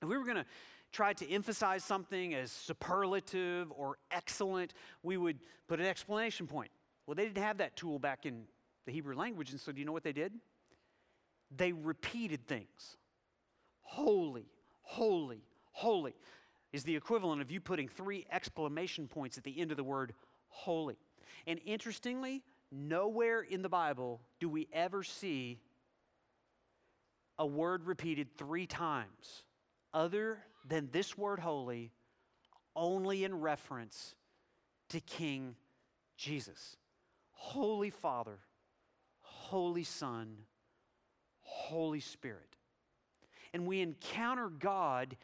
[0.02, 0.46] If we were going to
[0.92, 6.70] try to emphasize something as superlative or excellent, we would put an exclamation point.
[7.06, 8.44] Well, they didn't have that tool back in
[8.84, 10.32] the Hebrew language, and so do you know what they did?
[11.56, 12.96] They repeated things.
[13.80, 14.46] Holy,
[14.82, 16.14] holy, holy
[16.72, 20.14] is the equivalent of you putting three exclamation points at the end of the word
[20.48, 20.96] holy.
[21.46, 25.60] And interestingly, nowhere in the Bible do we ever see
[27.38, 29.44] a word repeated three times
[29.92, 31.92] other than this word holy,
[32.74, 34.14] only in reference
[34.88, 35.54] to King
[36.16, 36.76] Jesus.
[37.32, 38.38] Holy Father,
[39.20, 40.36] Holy Son,
[41.40, 42.56] Holy Spirit.
[43.52, 45.16] And we encounter God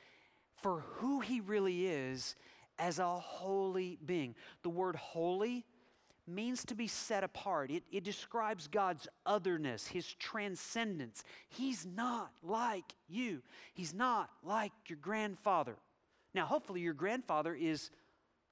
[0.63, 2.35] for who He really is
[2.79, 4.35] as a holy being.
[4.63, 5.65] The word holy
[6.29, 11.25] means to be set apart, it, it describes God's otherness, His transcendence.
[11.49, 13.43] He's not like you,
[13.75, 15.77] He's not like your grandfather.
[16.35, 17.91] Now, hopefully, your grandfather is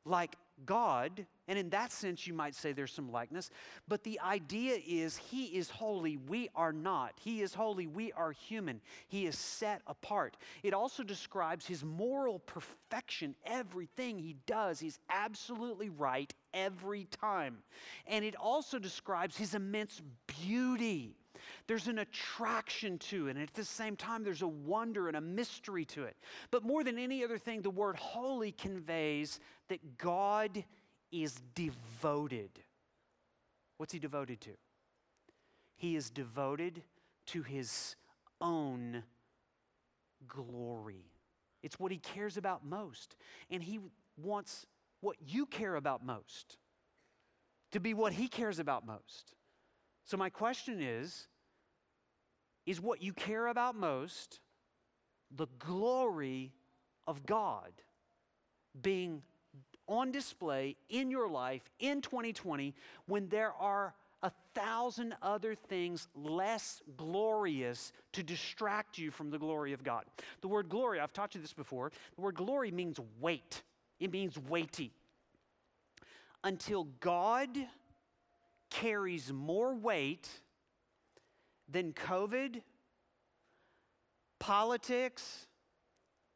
[0.04, 3.50] like God, and in that sense, you might say there's some likeness,
[3.86, 7.12] but the idea is He is holy, we are not.
[7.22, 8.80] He is holy, we are human.
[9.06, 10.36] He is set apart.
[10.62, 13.36] It also describes His moral perfection.
[13.44, 17.58] Everything He does, He's absolutely right every time.
[18.06, 21.16] And it also describes His immense beauty.
[21.68, 25.20] There's an attraction to it, and at the same time, there's a wonder and a
[25.20, 26.16] mystery to it.
[26.50, 30.64] But more than any other thing, the word holy conveys that God
[31.12, 32.50] is devoted.
[33.76, 34.50] What's he devoted to?
[35.76, 36.82] He is devoted
[37.26, 37.96] to his
[38.40, 39.02] own
[40.26, 41.12] glory.
[41.62, 43.16] It's what he cares about most.
[43.50, 43.80] And he
[44.16, 44.66] wants
[45.00, 46.58] what you care about most
[47.72, 49.34] to be what he cares about most.
[50.04, 51.28] So, my question is
[52.64, 54.40] is what you care about most
[55.36, 56.52] the glory
[57.06, 57.70] of God
[58.80, 59.22] being
[59.88, 62.74] on display in your life in 2020
[63.06, 69.72] when there are a thousand other things less glorious to distract you from the glory
[69.72, 70.04] of God.
[70.40, 73.62] The word glory, I've taught you this before, the word glory means weight,
[74.00, 74.92] it means weighty.
[76.42, 77.50] Until God
[78.70, 80.28] carries more weight
[81.68, 82.62] than COVID,
[84.38, 85.46] politics,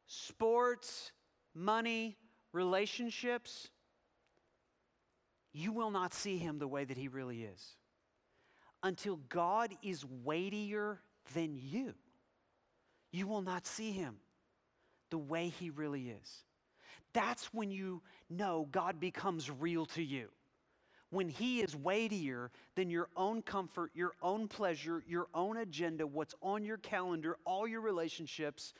[0.07, 1.13] sports,
[1.55, 2.17] money,
[2.53, 3.69] relationships,
[5.53, 7.77] you will not see him the way that he really is
[8.83, 11.01] until God is weightier
[11.35, 11.95] than you.
[13.13, 14.17] You will not see him
[15.11, 16.45] the way he really is.
[17.13, 20.29] That's when you know God becomes real to you
[21.11, 26.35] when He is weightier than your own comfort, your own pleasure, your own agenda, what's
[26.41, 28.73] on your calendar, all your relationships,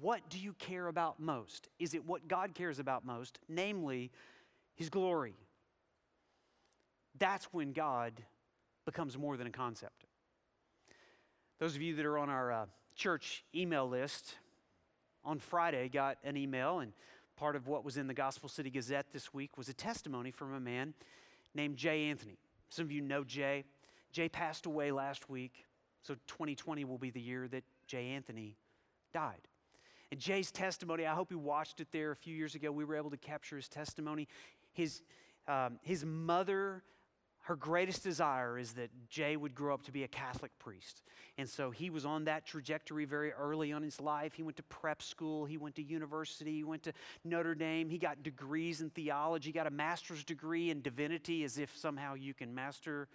[0.00, 1.68] what do you care about most?
[1.78, 4.10] Is it what God cares about most, namely
[4.74, 5.34] His glory?
[7.18, 8.22] That's when God
[8.84, 10.04] becomes more than a concept.
[11.58, 14.36] Those of you that are on our uh, church email list
[15.24, 16.92] on Friday got an email, and
[17.36, 20.54] part of what was in the Gospel City Gazette this week was a testimony from
[20.54, 20.94] a man
[21.54, 22.38] named Jay Anthony.
[22.70, 23.64] Some of you know Jay.
[24.12, 25.64] Jay passed away last week,
[26.02, 28.56] so 2020 will be the year that Jay Anthony
[29.12, 29.48] died.
[30.12, 32.70] And Jay's testimony, I hope you watched it there a few years ago.
[32.70, 34.28] We were able to capture his testimony.
[34.74, 35.00] His,
[35.48, 36.84] um, his mother
[37.46, 41.02] her greatest desire is that Jay would grow up to be a Catholic priest.
[41.38, 44.34] And so he was on that trajectory very early on in his life.
[44.34, 46.92] He went to prep school, he went to university, he went to
[47.24, 51.76] Notre Dame, he got degrees in theology, got a master's degree in divinity, as if
[51.76, 53.08] somehow you can master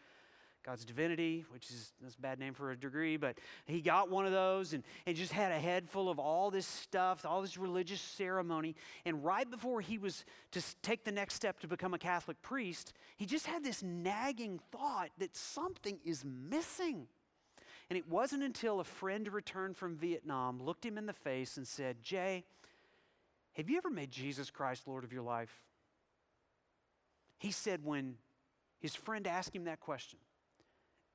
[0.67, 4.25] God's divinity, which is that's a bad name for a degree, but he got one
[4.25, 7.57] of those and, and just had a head full of all this stuff, all this
[7.57, 8.75] religious ceremony.
[9.05, 12.91] And right before he was to take the next step to become a Catholic priest,
[13.15, 17.07] he just had this nagging thought that something is missing.
[17.89, 21.65] And it wasn't until a friend returned from Vietnam looked him in the face and
[21.65, 22.43] said, Jay,
[23.53, 25.61] have you ever made Jesus Christ Lord of your life?
[27.39, 28.15] He said, when
[28.81, 30.19] his friend asked him that question,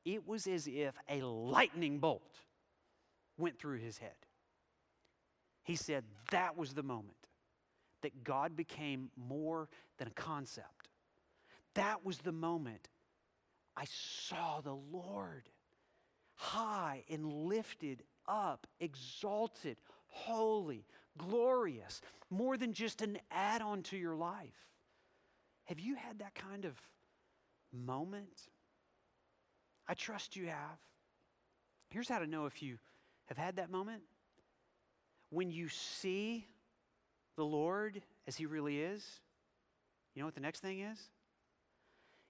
[0.04, 2.36] it was as if a lightning bolt
[3.38, 4.10] went through his head.
[5.62, 7.28] He said that was the moment
[8.02, 10.88] that God became more than a concept.
[11.74, 12.88] That was the moment
[13.76, 15.48] I saw the Lord
[16.34, 19.76] high and lifted up, exalted,
[20.08, 20.84] holy,
[21.16, 24.68] glorious, more than just an add on to your life.
[25.64, 26.74] Have you had that kind of
[27.72, 28.48] moment?
[29.88, 30.78] I trust you have.
[31.90, 32.78] Here's how to know if you
[33.26, 34.02] have had that moment.
[35.30, 36.46] When you see
[37.36, 39.04] the Lord as He really is,
[40.14, 40.98] you know what the next thing is?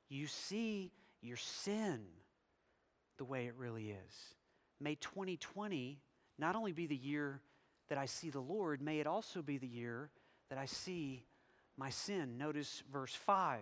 [0.08, 2.00] You see your sin
[3.18, 4.34] the way it really is.
[4.80, 5.98] May 2020
[6.38, 7.40] not only be the year
[7.88, 10.10] that I see the Lord, may it also be the year
[10.48, 11.24] that I see
[11.76, 12.38] my sin.
[12.38, 13.60] Notice verse 5.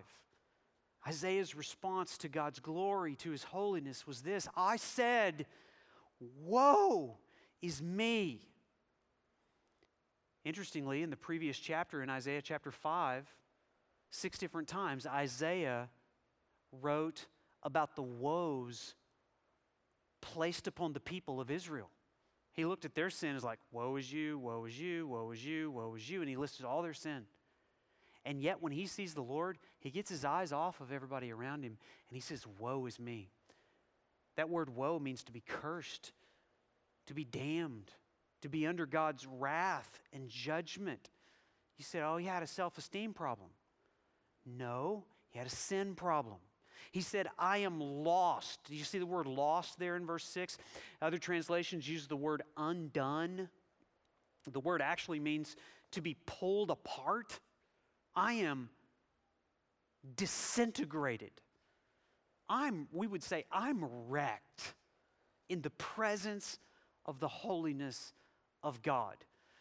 [1.07, 5.45] Isaiah's response to God's glory, to his holiness, was this I said,
[6.43, 7.17] Woe
[7.61, 8.47] is me.
[10.43, 13.27] Interestingly, in the previous chapter, in Isaiah chapter 5,
[14.09, 15.89] six different times, Isaiah
[16.81, 17.25] wrote
[17.63, 18.95] about the woes
[20.21, 21.89] placed upon the people of Israel.
[22.53, 25.43] He looked at their sin as like, Woe is you, woe is you, woe is
[25.43, 27.25] you, woe is you, and he listed all their sin.
[28.25, 31.63] And yet, when he sees the Lord, he gets his eyes off of everybody around
[31.63, 31.77] him
[32.09, 33.29] and he says, Woe is me.
[34.35, 36.11] That word woe means to be cursed,
[37.07, 37.91] to be damned,
[38.41, 41.09] to be under God's wrath and judgment.
[41.75, 43.49] He said, Oh, he had a self esteem problem.
[44.45, 46.37] No, he had a sin problem.
[46.91, 48.59] He said, I am lost.
[48.65, 50.57] Do you see the word lost there in verse 6?
[51.01, 53.49] Other translations use the word undone.
[54.51, 55.55] The word actually means
[55.91, 57.39] to be pulled apart.
[58.15, 58.69] I am
[60.15, 61.31] disintegrated.
[62.49, 64.73] I'm, we would say, I'm wrecked
[65.49, 66.59] in the presence
[67.05, 68.13] of the holiness
[68.63, 69.15] of God.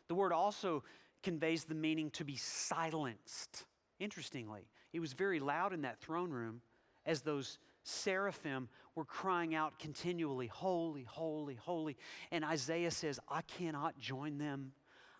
[0.08, 0.82] The word also
[1.22, 3.64] conveys the meaning to be silenced.
[3.98, 6.62] Interestingly, it was very loud in that throne room
[7.06, 11.96] as those seraphim were crying out continually, Holy, holy, holy.
[12.30, 14.72] And Isaiah says, I cannot join them.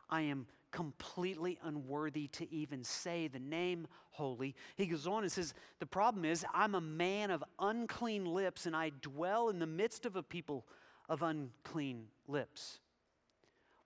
[0.09, 4.55] I am completely unworthy to even say the name holy.
[4.77, 8.77] He goes on and says, The problem is, I'm a man of unclean lips, and
[8.77, 10.67] I dwell in the midst of a people
[11.09, 12.79] of unclean lips.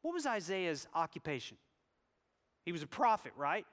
[0.03, 1.57] What was Isaiah's occupation?
[2.64, 3.66] He was a prophet, right?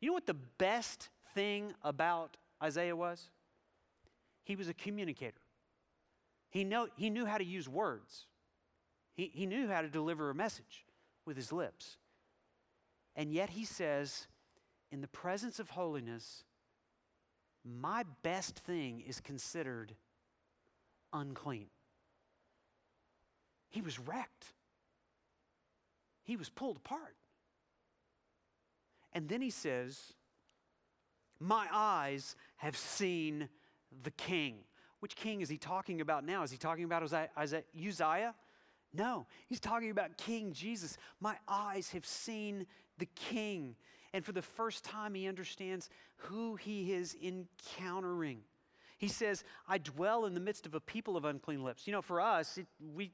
[0.00, 3.28] You know what the best thing about Isaiah was?
[4.44, 5.40] He was a communicator.
[6.50, 8.26] He, know, he knew how to use words,
[9.14, 10.84] he, he knew how to deliver a message
[11.30, 11.96] with his lips.
[13.14, 14.26] And yet he says,
[14.90, 16.42] in the presence of holiness,
[17.64, 19.94] my best thing is considered
[21.12, 21.68] unclean.
[23.68, 24.46] He was wrecked.
[26.24, 27.14] He was pulled apart.
[29.12, 30.14] And then he says,
[31.38, 33.48] My eyes have seen
[34.02, 34.56] the king.
[34.98, 36.42] Which king is he talking about now?
[36.42, 38.34] Is he talking about Uzziah?
[38.92, 40.98] No, he's talking about King Jesus.
[41.20, 42.66] My eyes have seen
[42.98, 43.76] the king.
[44.12, 48.40] And for the first time, he understands who he is encountering.
[48.98, 51.86] He says, I dwell in the midst of a people of unclean lips.
[51.86, 53.12] You know, for us, it, we,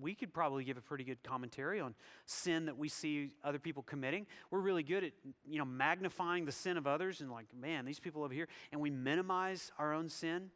[0.00, 1.94] we could probably give a pretty good commentary on
[2.24, 4.26] sin that we see other people committing.
[4.50, 5.12] We're really good at,
[5.48, 8.80] you know, magnifying the sin of others and like, man, these people over here, and
[8.80, 10.50] we minimize our own sin.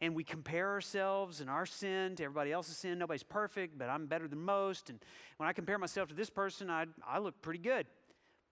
[0.00, 2.98] And we compare ourselves and our sin to everybody else's sin.
[2.98, 4.90] Nobody's perfect, but I'm better than most.
[4.90, 5.00] And
[5.38, 7.86] when I compare myself to this person, I, I look pretty good.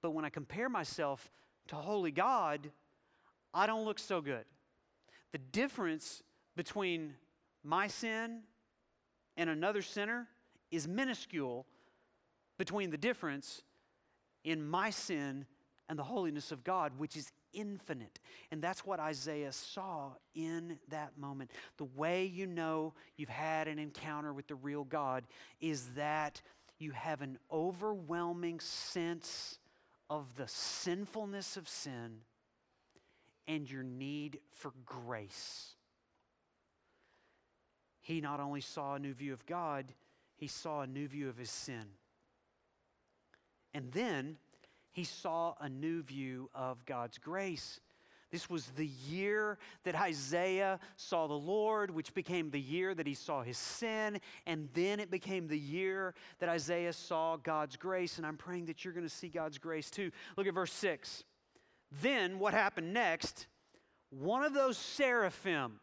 [0.02, 1.30] But when I compare myself
[1.68, 2.70] to holy God,
[3.54, 4.44] I don't look so good.
[5.32, 6.22] The difference
[6.56, 7.14] between
[7.62, 8.40] my sin
[9.36, 10.26] and another sinner
[10.70, 11.66] is minuscule
[12.58, 13.62] between the difference
[14.44, 15.44] in my sin
[15.88, 18.20] and the holiness of God, which is infinite.
[18.52, 21.50] And that's what Isaiah saw in that moment.
[21.78, 25.24] The way you know you've had an encounter with the real God
[25.60, 26.40] is that
[26.78, 29.58] you have an overwhelming sense
[30.08, 32.18] of the sinfulness of sin
[33.48, 35.74] and your need for grace.
[38.00, 39.92] He not only saw a new view of God,
[40.36, 41.86] he saw a new view of his sin.
[43.74, 44.36] And then
[44.96, 47.80] he saw a new view of God's grace.
[48.32, 53.12] This was the year that Isaiah saw the Lord, which became the year that he
[53.12, 54.18] saw his sin.
[54.46, 58.16] And then it became the year that Isaiah saw God's grace.
[58.16, 60.10] And I'm praying that you're going to see God's grace too.
[60.38, 61.24] Look at verse 6.
[62.00, 63.48] Then what happened next?
[64.08, 65.78] One of those seraphim,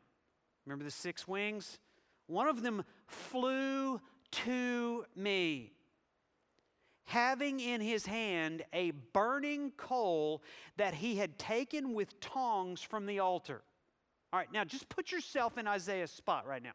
[0.66, 1.78] remember the six wings?
[2.26, 4.02] One of them flew
[4.32, 5.74] to me
[7.06, 10.42] having in his hand a burning coal
[10.78, 13.62] that he had taken with tongs from the altar.
[14.32, 16.72] All right, now just put yourself in Isaiah's spot right now.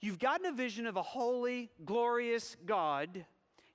[0.00, 3.24] You've gotten a vision of a holy, glorious God.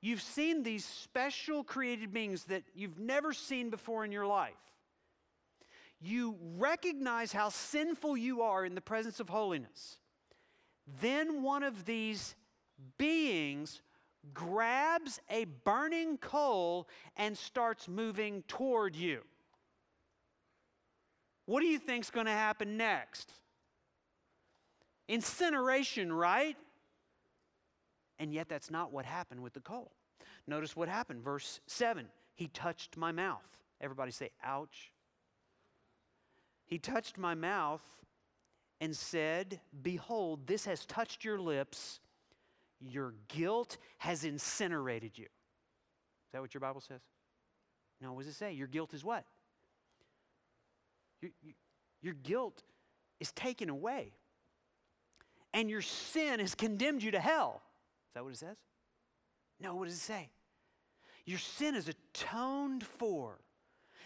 [0.01, 4.53] You've seen these special created beings that you've never seen before in your life.
[6.01, 9.97] You recognize how sinful you are in the presence of holiness.
[11.01, 12.35] Then one of these
[12.97, 13.81] beings
[14.33, 19.21] grabs a burning coal and starts moving toward you.
[21.45, 23.31] What do you think's going to happen next?
[25.07, 26.57] Incineration, right?
[28.17, 29.91] And yet that's not what happened with the coal.
[30.47, 31.23] Notice what happened.
[31.23, 33.45] Verse 7 He touched my mouth.
[33.81, 34.91] Everybody say, ouch.
[36.65, 37.83] He touched my mouth
[38.81, 41.99] and said, Behold, this has touched your lips
[42.79, 45.25] your guilt has incinerated you.
[45.25, 47.01] Is that what your Bible says?
[48.01, 48.53] No, what does it say?
[48.53, 49.25] Your guilt is what?
[51.21, 51.31] Your,
[52.01, 52.63] your guilt
[53.19, 54.13] is taken away.
[55.53, 57.61] And your sin has condemned you to hell.
[58.09, 58.57] Is that what it says?
[59.59, 60.29] No, what does it say?
[61.25, 63.39] Your sin is atoned for.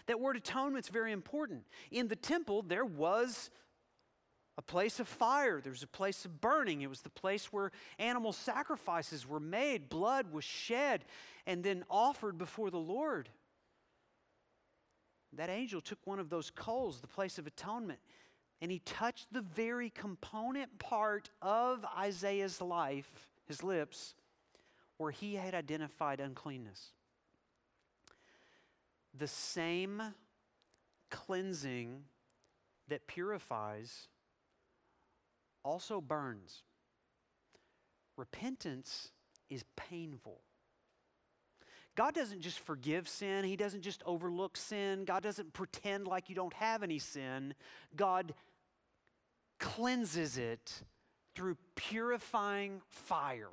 [0.06, 1.64] That word atonement is very important.
[1.90, 3.50] In the temple, there was
[4.60, 5.62] a place of fire.
[5.62, 6.82] There was a place of burning.
[6.82, 11.06] It was the place where animal sacrifices were made, blood was shed,
[11.46, 13.30] and then offered before the Lord.
[15.32, 18.00] that angel took one of those coals, the place of atonement,
[18.60, 24.14] and he touched the very component part of Isaiah's life, his lips,
[24.98, 26.90] where he had identified uncleanness.
[29.16, 30.02] The same
[31.08, 32.02] cleansing
[32.88, 34.08] that purifies
[35.62, 36.62] also burns.
[38.16, 39.10] Repentance
[39.48, 40.40] is painful.
[41.96, 46.34] God doesn't just forgive sin, He doesn't just overlook sin, God doesn't pretend like you
[46.34, 47.54] don't have any sin.
[47.96, 48.32] God
[49.58, 50.82] cleanses it
[51.34, 53.50] through purifying fire.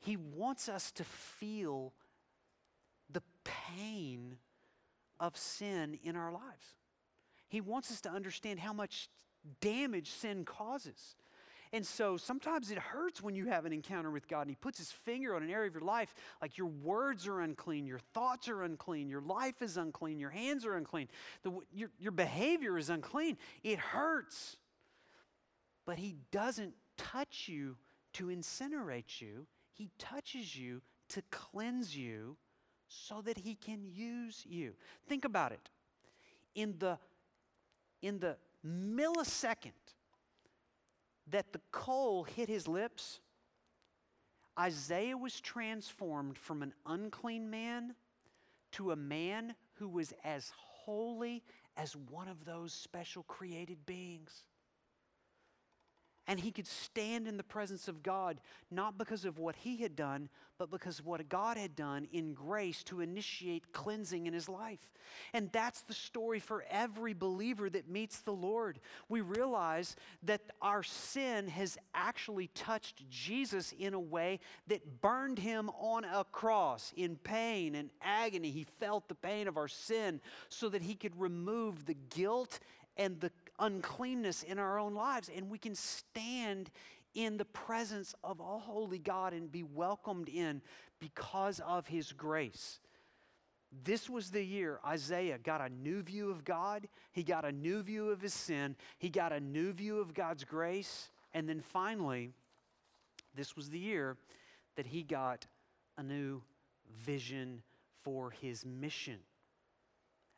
[0.00, 1.92] He wants us to feel
[3.10, 4.36] the pain
[5.18, 6.74] of sin in our lives.
[7.48, 9.08] He wants us to understand how much
[9.60, 11.16] damage sin causes.
[11.72, 14.78] And so sometimes it hurts when you have an encounter with God and He puts
[14.78, 18.48] His finger on an area of your life, like your words are unclean, your thoughts
[18.48, 21.08] are unclean, your life is unclean, your hands are unclean,
[21.42, 23.36] the, your, your behavior is unclean.
[23.62, 24.56] It hurts.
[25.84, 27.76] But He doesn't touch you
[28.14, 30.80] to incinerate you, He touches you
[31.10, 32.36] to cleanse you
[32.88, 34.72] so that He can use you.
[35.06, 35.68] Think about it.
[36.54, 36.98] In the,
[38.00, 38.36] in the
[38.66, 39.72] millisecond,
[41.30, 43.20] that the coal hit his lips,
[44.58, 47.94] Isaiah was transformed from an unclean man
[48.72, 51.42] to a man who was as holy
[51.76, 54.44] as one of those special created beings.
[56.28, 58.38] And he could stand in the presence of God,
[58.70, 62.82] not because of what he had done, but because what God had done in grace
[62.84, 64.90] to initiate cleansing in his life.
[65.32, 68.78] And that's the story for every believer that meets the Lord.
[69.08, 75.70] We realize that our sin has actually touched Jesus in a way that burned him
[75.80, 78.50] on a cross in pain and agony.
[78.50, 80.20] He felt the pain of our sin
[80.50, 82.58] so that he could remove the guilt
[82.98, 85.30] and the uncleanness in our own lives.
[85.34, 86.70] And we can stand
[87.14, 90.62] in the presence of a holy God and be welcomed in
[91.00, 92.80] because of his grace.
[93.84, 96.88] This was the year Isaiah got a new view of God.
[97.12, 98.76] He got a new view of his sin.
[98.98, 101.10] He got a new view of God's grace.
[101.34, 102.30] And then finally,
[103.34, 104.16] this was the year
[104.76, 105.46] that he got
[105.98, 106.42] a new
[107.04, 107.62] vision
[108.02, 109.18] for his mission.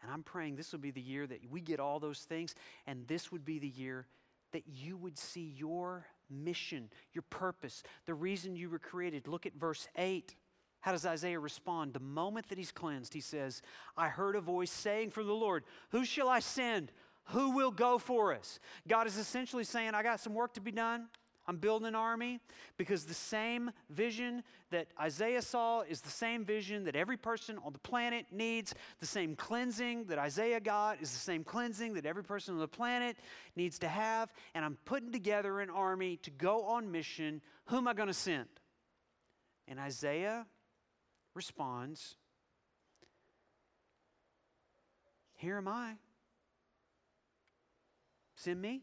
[0.02, 2.54] And I'm praying this will be the year that we get all those things,
[2.86, 4.06] and this would be the year
[4.52, 9.28] that you would see your mission, your purpose, the reason you were created.
[9.28, 10.34] Look at verse 8.
[10.80, 11.92] How does Isaiah respond?
[11.92, 13.60] The moment that he's cleansed, he says,
[13.96, 16.92] I heard a voice saying from the Lord, Who shall I send?
[17.26, 18.58] Who will go for us?
[18.88, 21.08] God is essentially saying, I got some work to be done.
[21.46, 22.40] I'm building an army
[22.76, 27.72] because the same vision that Isaiah saw is the same vision that every person on
[27.72, 28.74] the planet needs.
[29.00, 32.68] The same cleansing that Isaiah got is the same cleansing that every person on the
[32.68, 33.16] planet
[33.56, 34.32] needs to have.
[34.54, 37.40] And I'm putting together an army to go on mission.
[37.66, 38.48] Who am I going to send?
[39.66, 40.46] And Isaiah
[41.34, 42.16] responds,
[45.34, 45.94] Here am I.
[48.36, 48.82] Send me.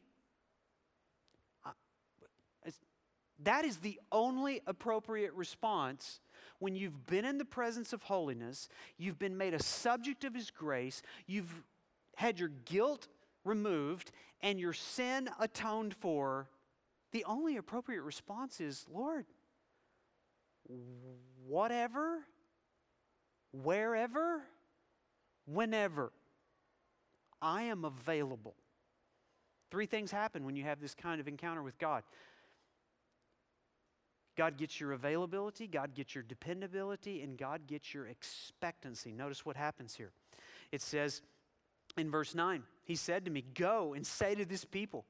[3.44, 6.20] That is the only appropriate response
[6.60, 8.68] when you've been in the presence of holiness,
[8.98, 11.64] you've been made a subject of His grace, you've
[12.16, 13.08] had your guilt
[13.44, 14.12] removed,
[14.42, 16.50] and your sin atoned for.
[17.12, 19.26] The only appropriate response is, Lord,
[21.46, 22.20] whatever,
[23.52, 24.42] wherever,
[25.46, 26.12] whenever,
[27.42, 28.56] I am available.
[29.70, 32.04] Three things happen when you have this kind of encounter with God.
[34.38, 39.12] God gets your availability, God gets your dependability, and God gets your expectancy.
[39.12, 40.12] Notice what happens here.
[40.72, 41.22] It says
[41.98, 45.06] in verse 9, He said to me, Go and say to this people,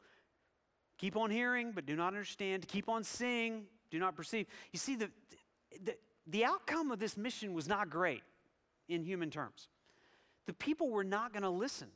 [0.97, 4.47] keep on hearing, but do not understand, keep on seeing, do not perceive.
[4.71, 5.11] You see, the,
[5.83, 8.23] the, the outcome of this mission was not great
[8.87, 9.67] in human terms.
[10.45, 11.89] The people were not going to listen.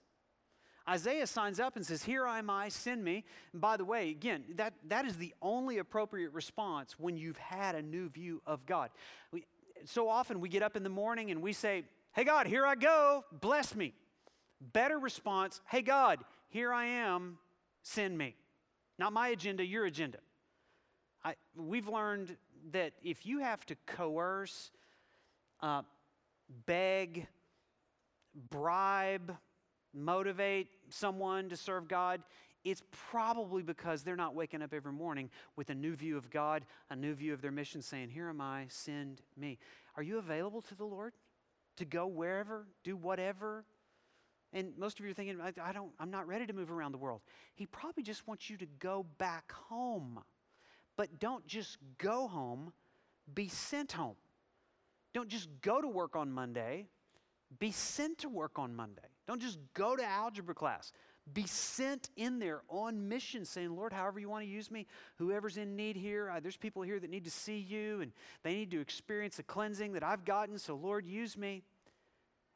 [0.91, 3.23] Isaiah signs up and says, Here I am I, send me.
[3.53, 7.75] And by the way, again, that, that is the only appropriate response when you've had
[7.75, 8.89] a new view of God.
[9.31, 9.45] We,
[9.85, 11.83] so often we get up in the morning and we say,
[12.13, 13.93] Hey God, here I go, bless me.
[14.73, 16.19] Better response, Hey God,
[16.49, 17.37] here I am,
[17.83, 18.35] send me.
[18.99, 20.17] Not my agenda, your agenda.
[21.23, 22.35] I, we've learned
[22.73, 24.71] that if you have to coerce,
[25.61, 25.83] uh,
[26.65, 27.27] beg,
[28.49, 29.37] bribe,
[29.93, 32.21] motivate someone to serve God,
[32.63, 36.65] it's probably because they're not waking up every morning with a new view of God,
[36.89, 39.57] a new view of their mission, saying, Here am I, send me.
[39.95, 41.13] Are you available to the Lord
[41.77, 43.65] to go wherever, do whatever.
[44.53, 46.91] And most of you are thinking, I, I don't, I'm not ready to move around
[46.91, 47.21] the world.
[47.55, 50.19] He probably just wants you to go back home.
[50.97, 52.73] But don't just go home,
[53.33, 54.15] be sent home.
[55.13, 56.87] Don't just go to work on Monday,
[57.59, 59.01] be sent to work on Monday.
[59.31, 60.91] Don't just go to algebra class.
[61.31, 64.87] Be sent in there on mission, saying, Lord, however you want to use me,
[65.19, 68.11] whoever's in need here, uh, there's people here that need to see you and
[68.43, 71.63] they need to experience the cleansing that I've gotten, so Lord, use me.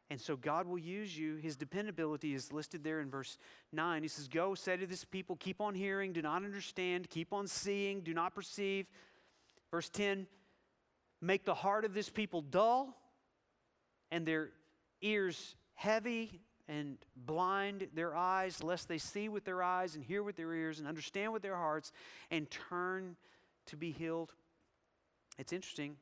[0.10, 1.38] And so God will use you.
[1.38, 3.38] His dependability is listed there in verse
[3.72, 4.02] 9.
[4.02, 7.48] He says, Go, say to this people, keep on hearing, do not understand, keep on
[7.48, 8.86] seeing, do not perceive.
[9.72, 10.28] Verse 10
[11.22, 12.98] Make the heart of this people dull
[14.12, 14.50] and their
[15.02, 20.36] ears heavy and blind their eyes, lest they see with their eyes and hear with
[20.36, 21.92] their ears and understand with their hearts
[22.32, 23.16] and turn
[23.68, 24.34] to be healed.
[25.38, 25.98] It's interesting.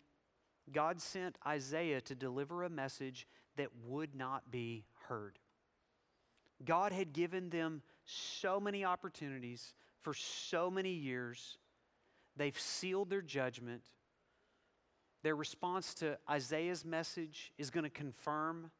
[0.72, 5.38] God sent Isaiah to deliver a message that would not be heard.
[6.64, 11.58] God had given them so many opportunities for so many years.
[12.38, 13.84] They've sealed their judgment.
[15.24, 18.72] Their response to Isaiah's message is going to confirm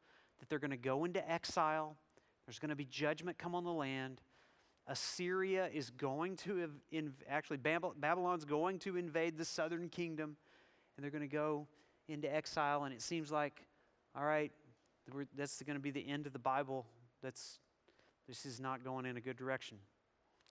[0.44, 1.96] that they're going to go into exile.
[2.44, 4.20] There's going to be judgment come on the land.
[4.86, 10.36] Assyria is going to, inv- actually, Babylon's going to invade the southern kingdom,
[10.96, 11.66] and they're going to go
[12.08, 12.84] into exile.
[12.84, 13.66] And it seems like,
[14.14, 14.52] all right,
[15.34, 16.84] that's going to be the end of the Bible.
[17.22, 17.58] That's,
[18.28, 19.78] this is not going in a good direction.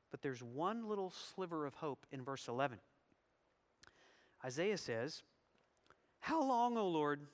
[0.10, 2.80] But there's one little sliver of hope in verse 11.
[4.44, 5.22] Isaiah says,
[6.20, 7.28] How long, O Lord?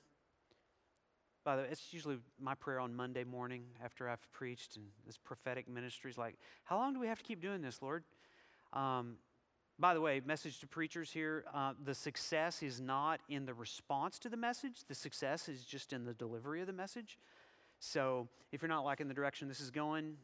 [1.44, 5.16] By the way, it's usually my prayer on Monday morning after I've preached, and this
[5.16, 8.04] prophetic ministry is like, How long do we have to keep doing this, Lord?
[8.72, 9.16] Um,
[9.78, 14.18] by the way, message to preachers here uh, the success is not in the response
[14.18, 17.18] to the message, the success is just in the delivery of the message.
[17.78, 20.16] So if you're not liking the direction this is going,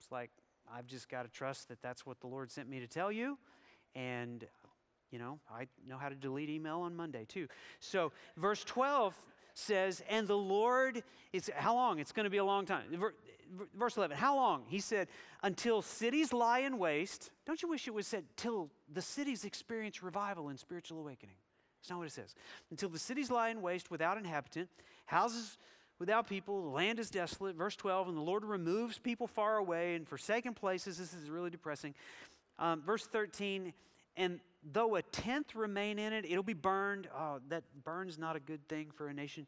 [0.00, 0.30] it's like,
[0.74, 3.36] I've just got to trust that that's what the Lord sent me to tell you.
[3.94, 4.46] And,
[5.10, 7.46] you know, I know how to delete email on Monday too.
[7.80, 9.14] So, verse 12
[9.54, 11.02] says, And the Lord
[11.32, 11.98] is, how long?
[11.98, 12.84] It's going to be a long time
[13.74, 14.64] verse 11, how long?
[14.68, 15.08] He said,
[15.42, 17.30] until cities lie in waste.
[17.46, 21.36] Don't you wish it was said, till the cities experience revival and spiritual awakening?
[21.80, 22.34] That's not what it says.
[22.70, 24.68] Until the cities lie in waste without inhabitant,
[25.06, 25.58] houses
[25.98, 27.56] without people, the land is desolate.
[27.56, 30.98] Verse 12, and the Lord removes people far away and forsaken places.
[30.98, 31.94] This is really depressing.
[32.58, 33.72] Um, verse 13,
[34.16, 34.40] and
[34.72, 37.08] though a tenth remain in it, it'll be burned.
[37.16, 39.46] Oh, that burn's not a good thing for a nation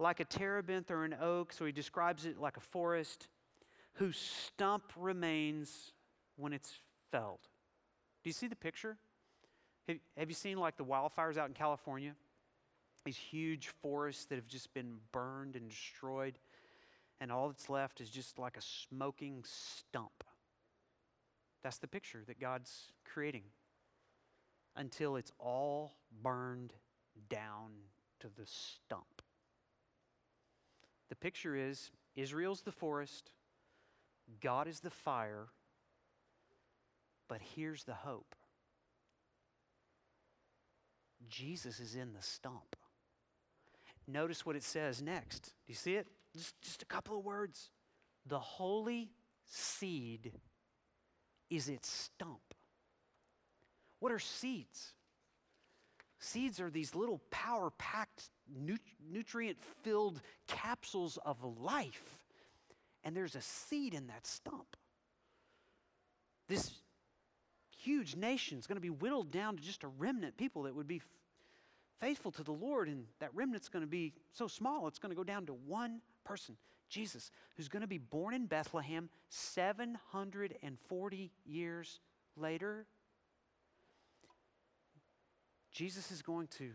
[0.00, 3.28] like a terebinth or an oak, so he describes it like a forest,
[3.94, 5.92] whose stump remains
[6.36, 6.80] when it's
[7.12, 7.40] felled.
[8.24, 8.96] Do you see the picture?
[9.88, 12.14] Have, have you seen like the wildfires out in California?
[13.04, 16.38] These huge forests that have just been burned and destroyed,
[17.20, 20.24] and all that's left is just like a smoking stump.
[21.62, 23.42] That's the picture that God's creating
[24.76, 26.72] until it's all burned
[27.28, 27.70] down
[28.20, 29.22] to the stump.
[31.08, 33.30] The picture is Israel's the forest,
[34.40, 35.48] God is the fire,
[37.28, 38.34] but here's the hope
[41.28, 42.76] Jesus is in the stump.
[44.06, 45.42] Notice what it says next.
[45.44, 46.06] Do you see it?
[46.36, 47.70] Just, just a couple of words.
[48.26, 49.10] The holy
[49.46, 50.32] seed
[51.48, 52.49] is its stump.
[54.00, 54.92] What are seeds?
[56.18, 58.28] Seeds are these little power packed
[59.10, 62.18] nutrient filled capsules of life.
[63.04, 64.76] And there's a seed in that stump.
[66.48, 66.70] This
[67.78, 70.88] huge nation is going to be whittled down to just a remnant, people that would
[70.88, 71.06] be f-
[72.00, 72.88] faithful to the Lord.
[72.88, 76.02] And that remnant's going to be so small, it's going to go down to one
[76.24, 76.56] person,
[76.90, 82.00] Jesus, who's going to be born in Bethlehem 740 years
[82.36, 82.84] later.
[85.70, 86.70] Jesus is going to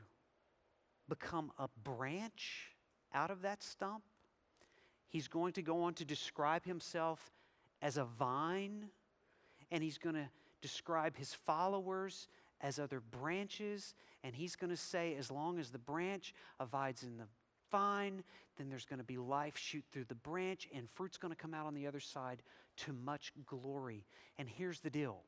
[1.10, 2.72] become a branch
[3.14, 4.04] out of that stump.
[5.08, 7.32] He's going to go on to describe himself
[7.82, 8.90] as a vine,
[9.72, 10.28] and he's going to
[10.62, 12.28] describe his followers
[12.62, 13.94] as other branches.
[14.24, 17.28] And he's going to say, as long as the branch abides in the
[17.72, 18.24] vine,
[18.58, 21.54] then there's going to be life shoot through the branch, and fruit's going to come
[21.54, 22.42] out on the other side
[22.78, 24.06] to much glory.
[24.38, 25.22] And here's the deal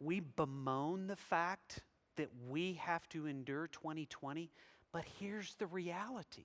[0.00, 1.80] we bemoan the fact
[2.16, 4.50] that we have to endure 2020,
[4.92, 6.44] but here's the reality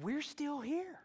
[0.00, 0.98] we're still here.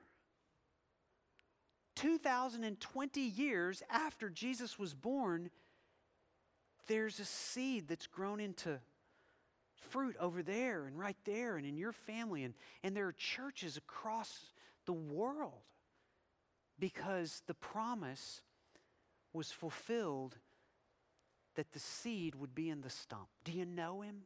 [1.95, 5.49] 2020 years after Jesus was born,
[6.87, 8.79] there's a seed that's grown into
[9.89, 12.43] fruit over there and right there and in your family.
[12.43, 12.53] And,
[12.83, 14.51] and there are churches across
[14.85, 15.53] the world
[16.79, 18.41] because the promise
[19.33, 20.37] was fulfilled
[21.57, 23.27] that the seed would be in the stump.
[23.43, 24.21] Do you know him?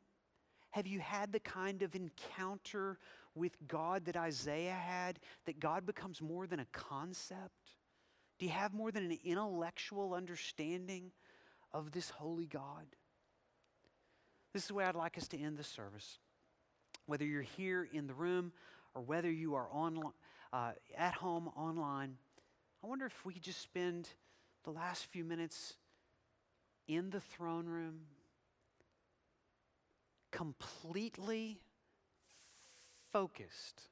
[0.71, 2.99] Have you had the kind of encounter
[3.33, 7.77] with God that Isaiah had, that God becomes more than a concept?
[8.37, 11.11] Do you have more than an intellectual understanding
[11.73, 12.85] of this holy God?
[14.53, 16.19] This is the way I'd like us to end the service.
[17.05, 18.51] Whether you're here in the room
[18.93, 20.01] or whether you are on,
[20.51, 22.17] uh, at home online,
[22.83, 24.09] I wonder if we could just spend
[24.65, 25.75] the last few minutes
[26.87, 28.01] in the throne room
[30.31, 31.59] completely
[33.11, 33.89] focused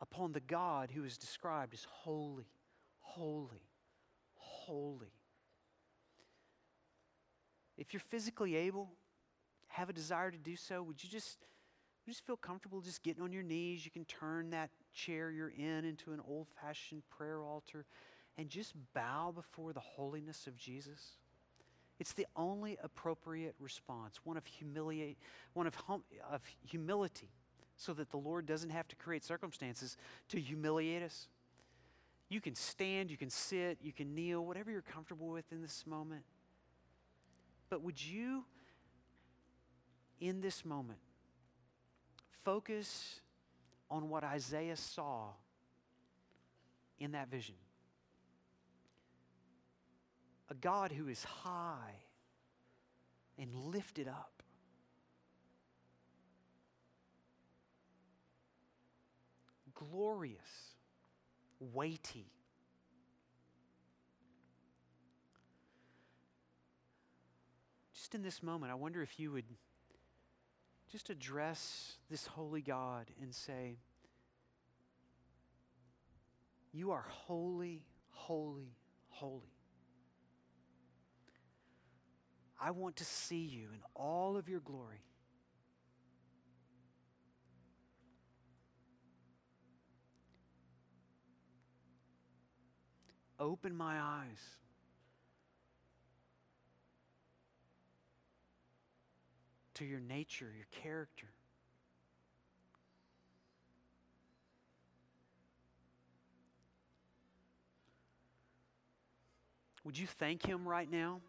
[0.00, 2.48] upon the God who is described as holy,
[3.00, 3.62] holy,
[4.34, 5.12] holy.
[7.76, 8.90] If you're physically able,
[9.68, 11.38] have a desire to do so, would you just,
[12.04, 13.84] you just feel comfortable just getting on your knees?
[13.84, 17.86] You can turn that chair you're in into an old fashioned prayer altar
[18.40, 21.18] and just bow before the holiness of Jesus.
[21.98, 25.18] It's the only appropriate response, one of humiliate,
[25.52, 27.28] one of, hum, of humility,
[27.76, 29.98] so that the Lord doesn't have to create circumstances
[30.30, 31.28] to humiliate us.
[32.30, 35.84] You can stand, you can sit, you can kneel, whatever you're comfortable with in this
[35.86, 36.22] moment.
[37.68, 38.44] But would you,
[40.18, 41.00] in this moment,
[42.42, 43.20] focus
[43.90, 45.26] on what Isaiah saw
[46.98, 47.56] in that vision?
[50.50, 51.94] A God who is high
[53.38, 54.42] and lifted up.
[59.74, 60.74] Glorious,
[61.60, 62.26] weighty.
[67.94, 69.44] Just in this moment, I wonder if you would
[70.90, 73.78] just address this holy God and say,
[76.72, 78.74] You are holy, holy,
[79.08, 79.59] holy.
[82.62, 85.00] I want to see you in all of your glory.
[93.38, 94.38] Open my eyes.
[99.74, 101.28] To your nature, your character.
[109.84, 111.22] Would you thank Him right now?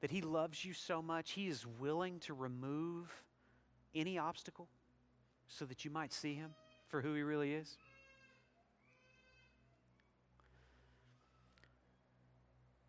[0.00, 3.10] That He loves you so much, He is willing to remove
[3.94, 4.68] any obstacle
[5.48, 6.50] so that you might see Him
[6.88, 7.76] for who He really is?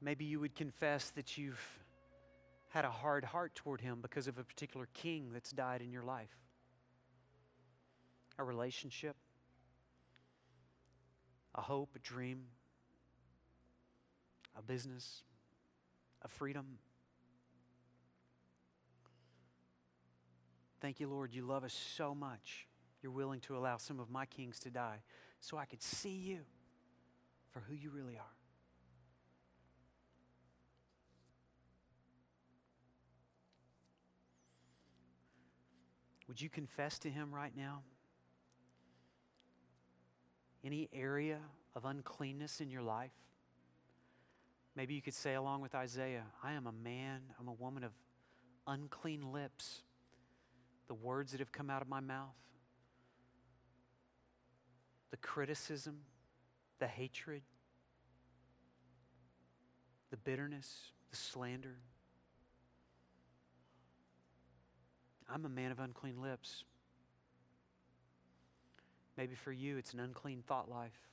[0.01, 1.80] Maybe you would confess that you've
[2.70, 6.03] had a hard heart toward Him because of a particular king that's died in your
[6.03, 6.36] life,
[8.38, 9.16] a relationship,
[11.55, 12.43] a hope, a dream,
[14.55, 15.24] a business,
[16.22, 16.78] a freedom.
[20.88, 21.34] Thank you, Lord.
[21.34, 22.66] You love us so much.
[23.04, 25.02] You're willing to allow some of my kings to die
[25.42, 26.40] so I could see you
[27.52, 28.24] for who you really are.
[36.30, 37.82] Would you confess to Him right now?
[40.64, 41.40] Any area
[41.76, 43.12] of uncleanness in your life?
[44.74, 47.92] Maybe you could say, along with Isaiah, I am a man, I'm a woman of
[48.66, 49.82] unclean lips
[50.88, 52.36] the words that have come out of my mouth,
[55.12, 56.00] the criticism,
[56.80, 57.42] the hatred,
[60.12, 61.78] the bitterness, the slander.
[65.30, 66.64] I'm a man of unclean lips.
[69.18, 71.10] Maybe for you, it's an unclean thought life.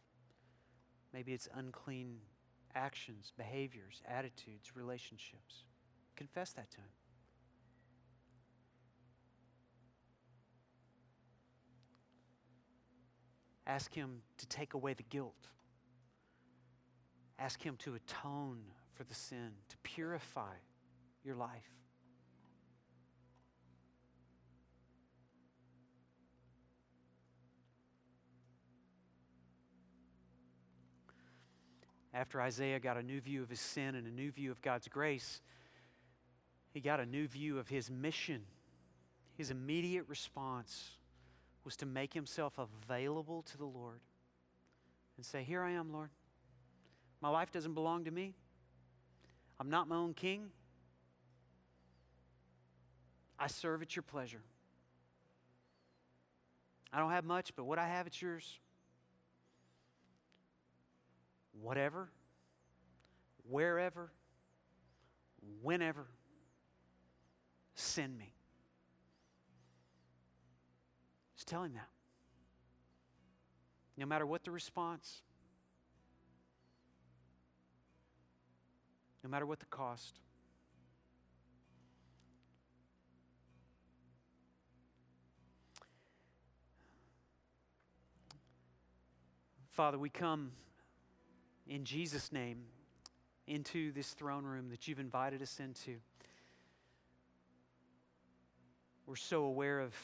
[1.12, 2.18] Maybe it's unclean
[2.75, 5.64] actions, behaviors, attitudes, relationships.
[6.16, 6.91] Confess that to Him.
[13.67, 15.49] Ask Him to take away the guilt.
[17.39, 18.61] Ask Him to atone
[18.95, 20.55] for the sin, to purify
[21.25, 21.75] your life.
[32.15, 34.87] After Isaiah got a new view of his sin and a new view of God's
[34.87, 35.41] grace,
[36.73, 38.43] he got a new view of his mission.
[39.37, 40.93] His immediate response
[41.65, 44.01] was to make himself available to the Lord
[45.17, 46.11] and say, Here I am, Lord.
[47.21, 48.35] My life doesn't belong to me.
[49.59, 50.51] I'm not my own king.
[53.39, 54.43] I serve at your pleasure.
[56.93, 58.59] I don't have much, but what I have, it's yours.
[61.61, 62.09] Whatever,
[63.49, 64.12] wherever,
[65.62, 66.07] whenever,
[67.75, 68.34] send me.
[71.47, 71.88] Tell him that.
[73.97, 75.22] No matter what the response,
[79.22, 80.18] no matter what the cost.
[89.70, 90.53] Father, we come
[91.66, 92.59] in Jesus' name
[93.47, 95.97] into this throne room that you've invited us into.
[99.07, 99.95] We're so aware of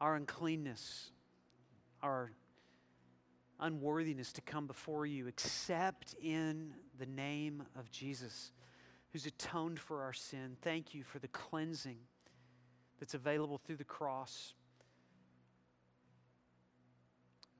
[0.00, 1.10] our uncleanness,
[2.02, 2.32] our
[3.60, 8.52] unworthiness to come before you, except in the name of Jesus,
[9.12, 10.56] who's atoned for our sin.
[10.62, 11.98] Thank you for the cleansing
[12.98, 14.54] that's available through the cross.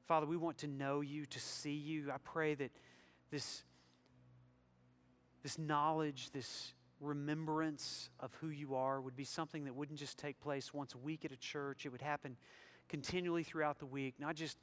[0.06, 2.10] Father, we want to know you, to see you.
[2.12, 2.70] I pray that
[3.30, 3.64] this,
[5.42, 10.40] this knowledge, this remembrance of who you are would be something that wouldn't just take
[10.40, 11.86] place once a week at a church.
[11.86, 12.36] It would happen
[12.88, 14.58] continually throughout the week, not just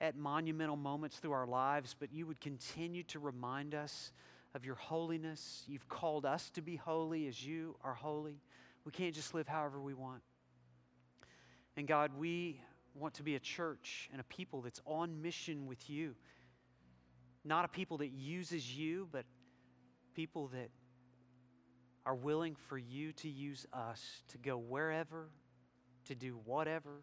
[0.00, 4.12] at monumental moments through our lives, but you would continue to remind us
[4.54, 5.64] of your holiness.
[5.66, 8.40] You've called us to be holy as you are holy.
[8.84, 10.22] We can't just live however we want.
[11.76, 12.60] And God, we
[12.94, 16.14] want to be a church and a people that's on mission with you.
[17.44, 19.24] Not a people that uses you, but
[20.14, 20.70] people that
[22.08, 25.28] are willing for you to use us to go wherever,
[26.06, 27.02] to do whatever,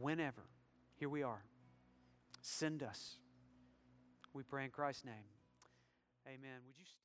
[0.00, 0.42] whenever.
[0.96, 1.44] Here we are.
[2.42, 3.14] Send us.
[4.32, 5.14] We pray in Christ's name.
[6.26, 6.58] Amen.
[6.66, 6.98] Would you stand?